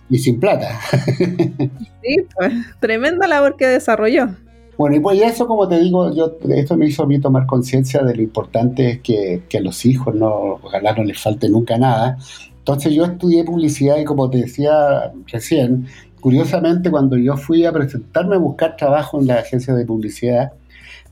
[0.08, 0.80] Y sin plata.
[0.92, 4.30] sí, pues, tremenda labor que desarrolló.
[4.76, 8.02] Bueno, y pues eso, como te digo, yo esto me hizo a mí tomar conciencia
[8.02, 12.16] de lo importante que, que a los hijos no, ojalá no les falte nunca nada.
[12.60, 15.86] Entonces yo estudié publicidad y como te decía recién,
[16.20, 20.52] curiosamente cuando yo fui a presentarme a buscar trabajo en la agencia de publicidad,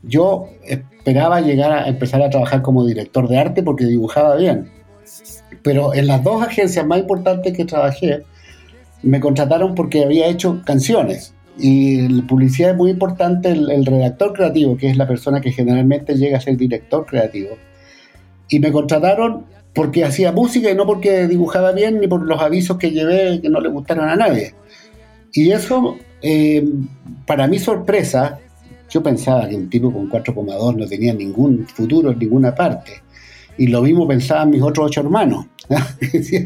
[0.08, 4.70] yo esperaba llegar a empezar a trabajar como director de arte porque dibujaba bien.
[5.62, 8.22] Pero en las dos agencias más importantes que trabajé,
[9.02, 11.34] me contrataron porque había hecho canciones.
[11.58, 16.14] Y en publicidad es muy importante el, redactor creativo, que es la persona que generalmente
[16.14, 17.56] llega a ser director creativo.
[18.48, 19.44] Y me contrataron
[19.74, 23.48] porque hacía música y no porque dibujaba bien ni por los avisos que llevé que
[23.48, 24.54] no le gustaron a nadie.
[25.32, 26.64] Y eso, eh,
[27.26, 28.38] para mi sorpresa,
[28.88, 33.02] yo pensaba que un tipo con 4,2 no tenía ningún futuro en ninguna parte.
[33.56, 35.46] Y lo mismo pensaban mis otros ocho hermanos.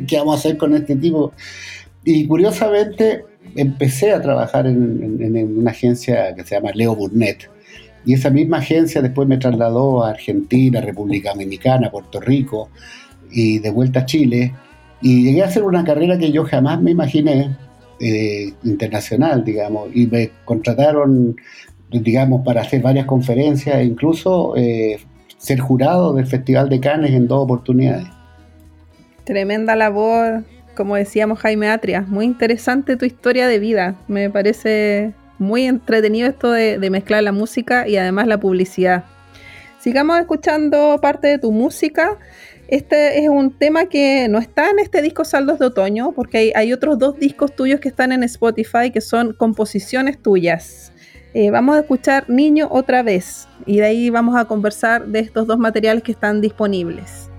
[0.09, 1.33] ¿qué vamos a hacer con este tipo?
[2.05, 3.25] Y curiosamente
[3.55, 7.51] empecé a trabajar en, una agencia que se llama Leo Burnett.
[8.05, 12.71] Y esa misma agencia después me trasladó a Argentina, República Dominicana, Puerto Rico
[13.31, 14.55] y de vuelta a Chile.
[15.01, 17.57] Y llegué a hacer una carrera que yo jamás me imaginé,
[18.01, 19.91] eh, internacional, digamos.
[19.95, 21.37] Y me contrataron
[21.93, 24.99] digamos, para hacer varias conferencias e incluso eh,
[25.39, 28.07] ser jurado del Festival de Cannes en dos oportunidades.
[29.25, 30.45] Tremenda labor,
[30.77, 35.13] como decíamos Jaime Atria, muy interesante tu historia de vida, me parece
[35.43, 39.05] muy entretenido esto de, mezclar la música y además la publicidad.
[39.81, 42.17] Sigamos escuchando parte de tu música.
[42.69, 46.73] Este es un tema que no está en este disco Saldos de Otoño, porque hay,
[46.73, 50.92] otros dos discos tuyos que están en Spotify que son composiciones tuyas.
[51.35, 55.47] Eh, vamos a escuchar Niño otra vez y de ahí vamos a conversar de estos
[55.47, 57.31] dos materiales que están disponibles.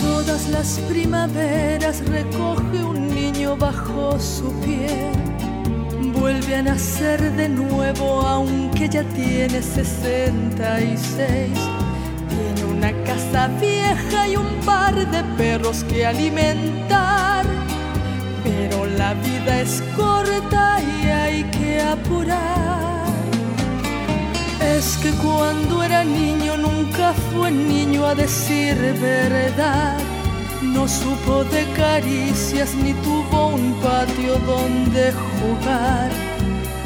[0.00, 5.27] Todas las primaveras recoge un niño bajo su piel
[6.28, 11.58] vuelve a nacer de nuevo aunque ya tiene 66.
[12.28, 17.46] Tiene una casa vieja y un par de perros que alimentar.
[18.44, 23.06] Pero la vida es corta y hay que apurar.
[24.76, 30.17] Es que cuando era niño nunca fue niño a decir verdad.
[30.62, 36.10] No supo de caricias ni tuvo un patio donde jugar.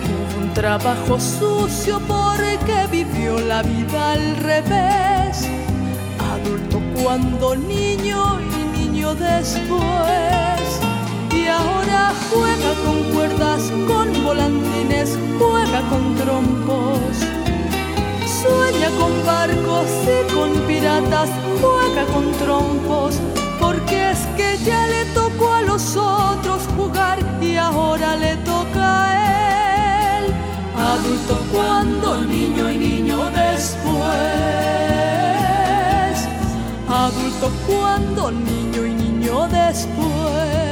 [0.02, 5.48] Tuvo un trabajo sucio porque vivió la vida al revés.
[6.34, 9.80] Adulto cuando niño y niño después.
[11.34, 17.16] Y ahora juega con cuerdas, con volantines, juega con trompos.
[18.42, 23.18] Sueña con barcos y con piratas, juega con trompos.
[24.64, 30.32] Ya le tocó a los otros jugar y ahora le toca a él.
[30.76, 33.98] Adulto cuando niño y niño después.
[36.88, 40.71] Adulto cuando niño y niño después.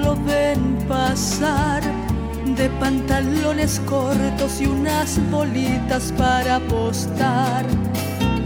[0.00, 1.82] Lo ven pasar,
[2.44, 7.64] de pantalones cortos y unas bolitas para apostar.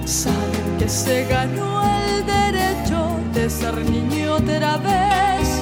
[0.04, 5.60] Saben que se ganó el derecho de ser niño otra vez,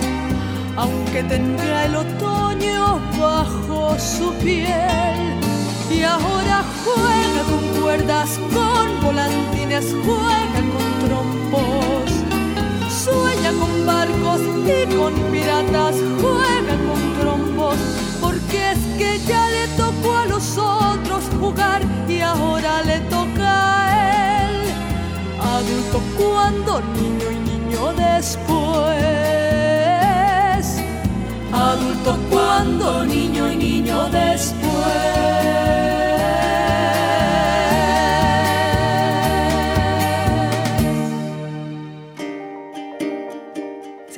[0.77, 5.21] aunque tenga el otoño bajo su piel.
[5.91, 10.70] Y ahora juega con cuerdas, con volantines, juega
[13.91, 17.79] barcos y con piratas, juega con trombos,
[18.21, 23.49] porque es que ya le tocó a los otros jugar y ahora le toca
[23.87, 24.57] a él.
[25.57, 28.97] Adulto cuando niño y niño después.
[31.53, 35.40] Adulto cuando niño y niño después.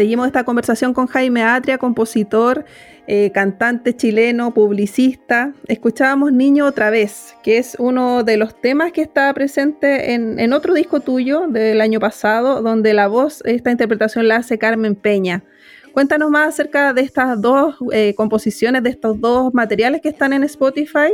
[0.03, 2.65] Seguimos esta conversación con Jaime Atria, compositor,
[3.07, 5.55] eh, cantante chileno, publicista.
[5.69, 10.75] Escuchábamos Niño otra vez, que es uno de los temas que está presente en, otro
[10.75, 15.45] disco tuyo del año pasado, donde la voz, esta interpretación la hace Carmen Peña.
[15.93, 20.43] Cuéntanos más acerca de estas dos eh, composiciones, de estos dos materiales que están en
[20.43, 21.13] Spotify,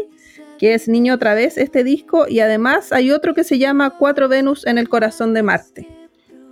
[0.58, 4.30] que es Niño otra vez, este disco, y además hay otro que se llama Cuatro
[4.30, 5.97] Venus en el corazón de Marte.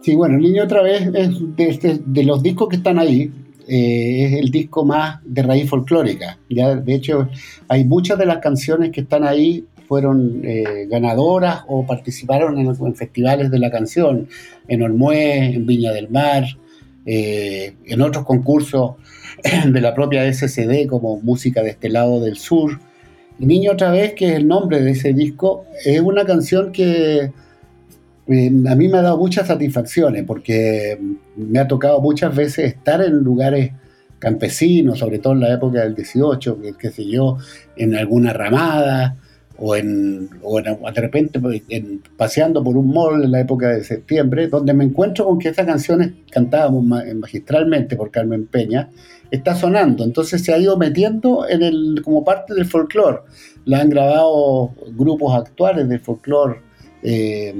[0.03, 3.32] Sí, bueno, El Niño otra vez es de, este, los discos que están ahí,
[3.68, 6.38] eh, es el disco más de raíz folclórica.
[6.49, 7.28] Ya, de hecho,
[7.68, 13.51] hay muchas de las canciones que están ahí fueron eh, ganadoras o participaron en, festivales
[13.51, 14.28] de la canción,
[14.68, 16.44] en Olmué, en Viña del Mar,
[17.07, 18.92] eh, en otros concursos
[19.66, 22.80] de la propia SCD como Música de este lado del sur.
[23.38, 27.32] Niño otra vez, que es el nombre de ese disco, es una canción que
[28.29, 30.99] eh, a mí me ha dado muchas satisfacciones porque
[31.37, 33.72] me ha tocado muchas veces estar en lugares
[34.18, 37.39] campesinos, sobre todo en la época del 18, que, qué sé yo,
[37.77, 39.16] en alguna ramada
[39.59, 41.62] o, en, o de repente pues,
[42.16, 45.66] paseando por un mall en la época de septiembre, donde me encuentro con que esas
[45.66, 48.91] canciones cantábamos magistralmente por Carmen Peña,
[49.31, 53.20] está sonando, entonces se ha ido metiendo en el, como parte del folclore.
[53.64, 56.61] La han grabado grupos actuales del folclore.
[57.03, 57.55] Eh,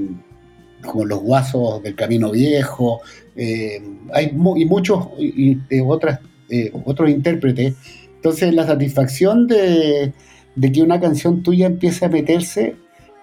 [0.85, 3.01] como los guasos del Camino Viejo,
[3.35, 3.81] eh,
[4.13, 6.19] hay y muchos y, otras,
[6.49, 7.75] eh, otros intérpretes.
[8.15, 10.13] Entonces la satisfacción de,
[10.61, 12.75] que una canción tuya empiece a meterse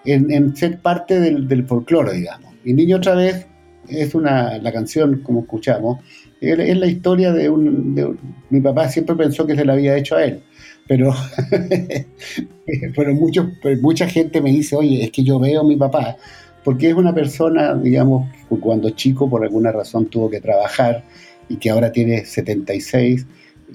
[0.05, 2.53] en, ser parte del, folclore, digamos.
[2.63, 3.45] Y Niño otra vez
[3.89, 5.99] es una, la canción, como escuchamos,
[6.41, 8.17] es la historia de un,
[8.49, 10.41] Mi papá siempre pensó que se la había hecho a él,
[10.87, 11.13] pero,
[12.95, 13.47] pero, muchos,
[13.81, 16.17] mucha gente me dice, oye, es que yo veo a mi papá
[16.65, 18.27] porque es una persona, digamos,
[18.59, 21.03] cuando chico por alguna razón tuvo que trabajar
[21.47, 23.25] y que ahora tiene 76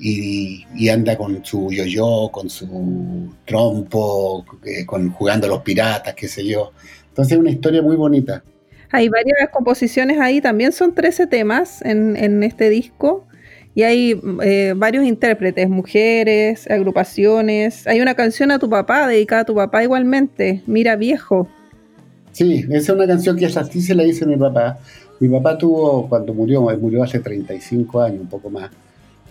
[0.01, 6.27] y, anda con su yo-yo, con su trompo, eh, con, jugando a los piratas, qué
[6.27, 6.73] sé yo.
[7.09, 8.43] Entonces es una historia muy bonita.
[8.91, 13.29] Hay varias composiciones ahí, también son 13 temas en, este disco
[13.73, 17.87] y hay eh, varios intérpretes, mujeres, agrupaciones.
[17.87, 21.49] Hay una canción a tu papá, dedicada a tu papá igualmente, Mira Viejo.
[22.33, 24.79] Sí, esa es una canción que así se la hice a mi papá.
[25.19, 28.71] Mi papá tuvo, cuando murió, murió hace 35 años, un poco más,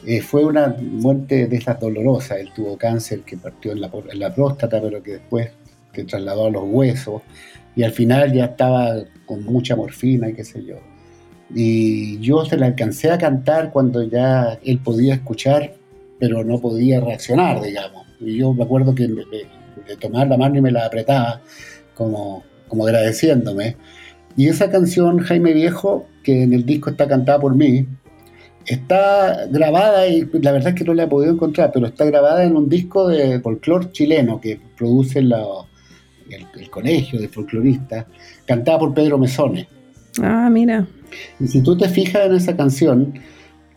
[0.06, 2.40] eh, fue una muerte de esas dolorosas.
[2.40, 5.50] Él tuvo cáncer que partió en la, en la próstata, pero que después
[5.94, 7.22] se trasladó a los huesos
[7.76, 8.96] y al final ya estaba
[9.26, 10.76] con mucha morfina y qué sé yo.
[11.54, 15.74] Y yo se la alcancé a cantar cuando ya él podía escuchar
[16.20, 18.06] pero no podía reaccionar, digamos.
[18.20, 21.42] Y yo me acuerdo que de tomar la mano y me la apretaba
[21.96, 23.76] como, como agradeciéndome.
[24.38, 27.86] Y esa canción, Jaime Viejo, que en el disco está cantada por mí,
[28.66, 32.44] está grabada, y la verdad es que no la he podido encontrar, pero está grabada
[32.44, 35.34] en un disco de folclore chileno que produce el,
[36.70, 38.06] colegio de folcloristas,
[38.46, 39.68] cantada por Pedro Mesones.
[40.22, 40.88] Ah, mira.
[41.40, 43.14] Y si tú te fijas en esa canción,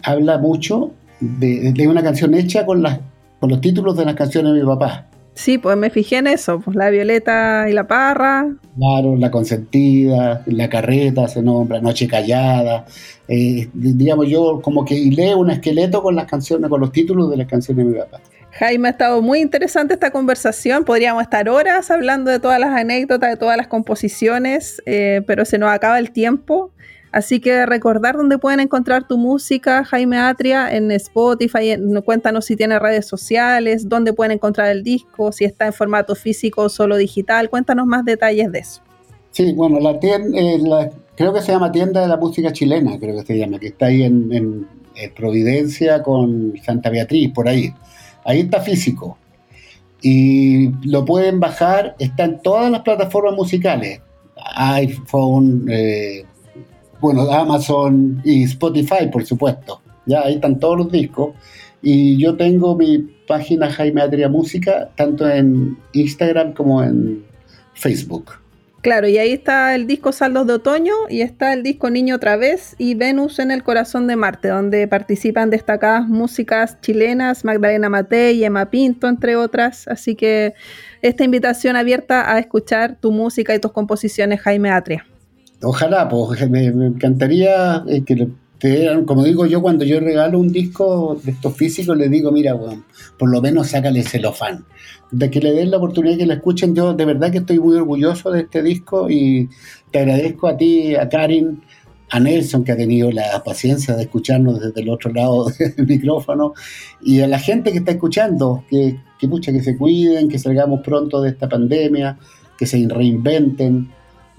[0.02, 3.00] habla mucho de, de una canción hecha con, las,
[3.40, 5.06] con los títulos de las canciones de mi papá.
[5.34, 8.48] Sí, pues me fijé en eso, pues la Violeta y la Parra.
[8.76, 12.84] Claro, la consentida, la carreta se nombra, Noche Callada.
[13.28, 17.38] Eh, digamos, yo como que leo un esqueleto con las canciones, con los títulos de
[17.38, 18.20] las canciones de mi papá.
[18.52, 20.84] Jaime, ha estado muy interesante esta conversación.
[20.84, 25.56] Podríamos estar horas hablando de todas las anécdotas, de todas las composiciones, eh, pero se
[25.56, 26.72] nos acaba el tiempo.
[27.12, 31.76] Así que recordar dónde pueden encontrar tu música, Jaime Atria, en Spotify.
[32.04, 36.62] cuéntanos si tiene redes sociales, dónde pueden encontrar el disco, si está en formato físico
[36.62, 37.50] o solo digital.
[37.50, 38.80] Cuéntanos más detalles de eso.
[39.30, 43.14] Sí, bueno, la tienda, eh, creo que se llama Tienda de la Música Chilena, creo
[43.16, 44.66] que se llama, que está ahí en,
[45.16, 47.72] Providencia con Santa Beatriz, por ahí.
[48.24, 49.16] Ahí está físico.
[50.02, 54.00] Y lo pueden bajar, está en todas las plataformas musicales.
[54.54, 56.24] iPhone, eh,
[57.02, 59.82] bueno, Amazon y Spotify, por supuesto.
[60.06, 61.34] Ya ahí están todos los discos.
[61.82, 67.24] Y yo tengo mi página Jaime Adria Música, tanto en Instagram como en
[67.74, 68.34] Facebook.
[68.82, 72.36] Claro, y ahí está el disco Saldos de Otoño y está el disco Niño otra
[72.36, 78.44] vez y Venus en el Corazón de Marte, donde participan destacadas músicas chilenas, Magdalena Matei
[78.44, 79.88] Emma Pinto, entre otras.
[79.88, 80.54] Así que
[81.00, 85.06] esta invitación abierta a escuchar tu música y tus composiciones, Jaime Atria.
[85.62, 91.18] Ojalá, pues me, encantaría eh, que te como digo yo, cuando yo regalo un disco
[91.24, 92.84] de estos físicos, le digo, mira, bueno,
[93.18, 94.64] por lo menos sácale celofán.
[95.10, 97.74] De que le den la oportunidad que lo escuchen, yo de verdad que estoy muy
[97.74, 99.48] orgulloso de este disco y
[99.90, 101.60] te agradezco a ti, a Karin,
[102.10, 105.46] a Nelson, que ha tenido la paciencia de escucharnos desde el otro lado
[105.76, 106.54] del micrófono,
[107.02, 110.82] y a la gente que está escuchando, que, que, pucha, que se cuiden, que salgamos
[110.82, 112.16] pronto de esta pandemia,
[112.56, 113.90] que se reinventen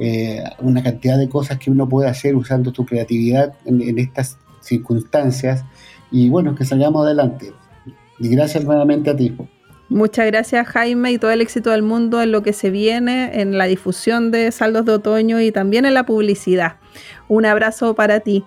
[0.05, 5.63] eh, una cantidad de cosas que uno puede hacer usando tu creatividad en, estas circunstancias
[6.11, 7.53] y bueno, que salgamos adelante.
[8.19, 9.33] Y gracias nuevamente a ti.
[9.87, 13.57] Muchas gracias Jaime y todo el éxito del mundo en lo que se viene, en
[13.57, 16.75] la difusión de saldos de otoño y también en la publicidad.
[17.29, 18.43] Un abrazo para ti.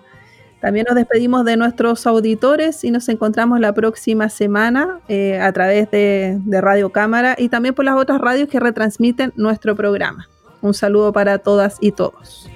[0.61, 5.89] También nos despedimos de nuestros auditores y nos encontramos la próxima semana eh, a través
[5.89, 10.27] de Radio Cámara y también por las otras radios que retransmiten nuestro programa.
[10.61, 12.49] Un saludo para todas y todos.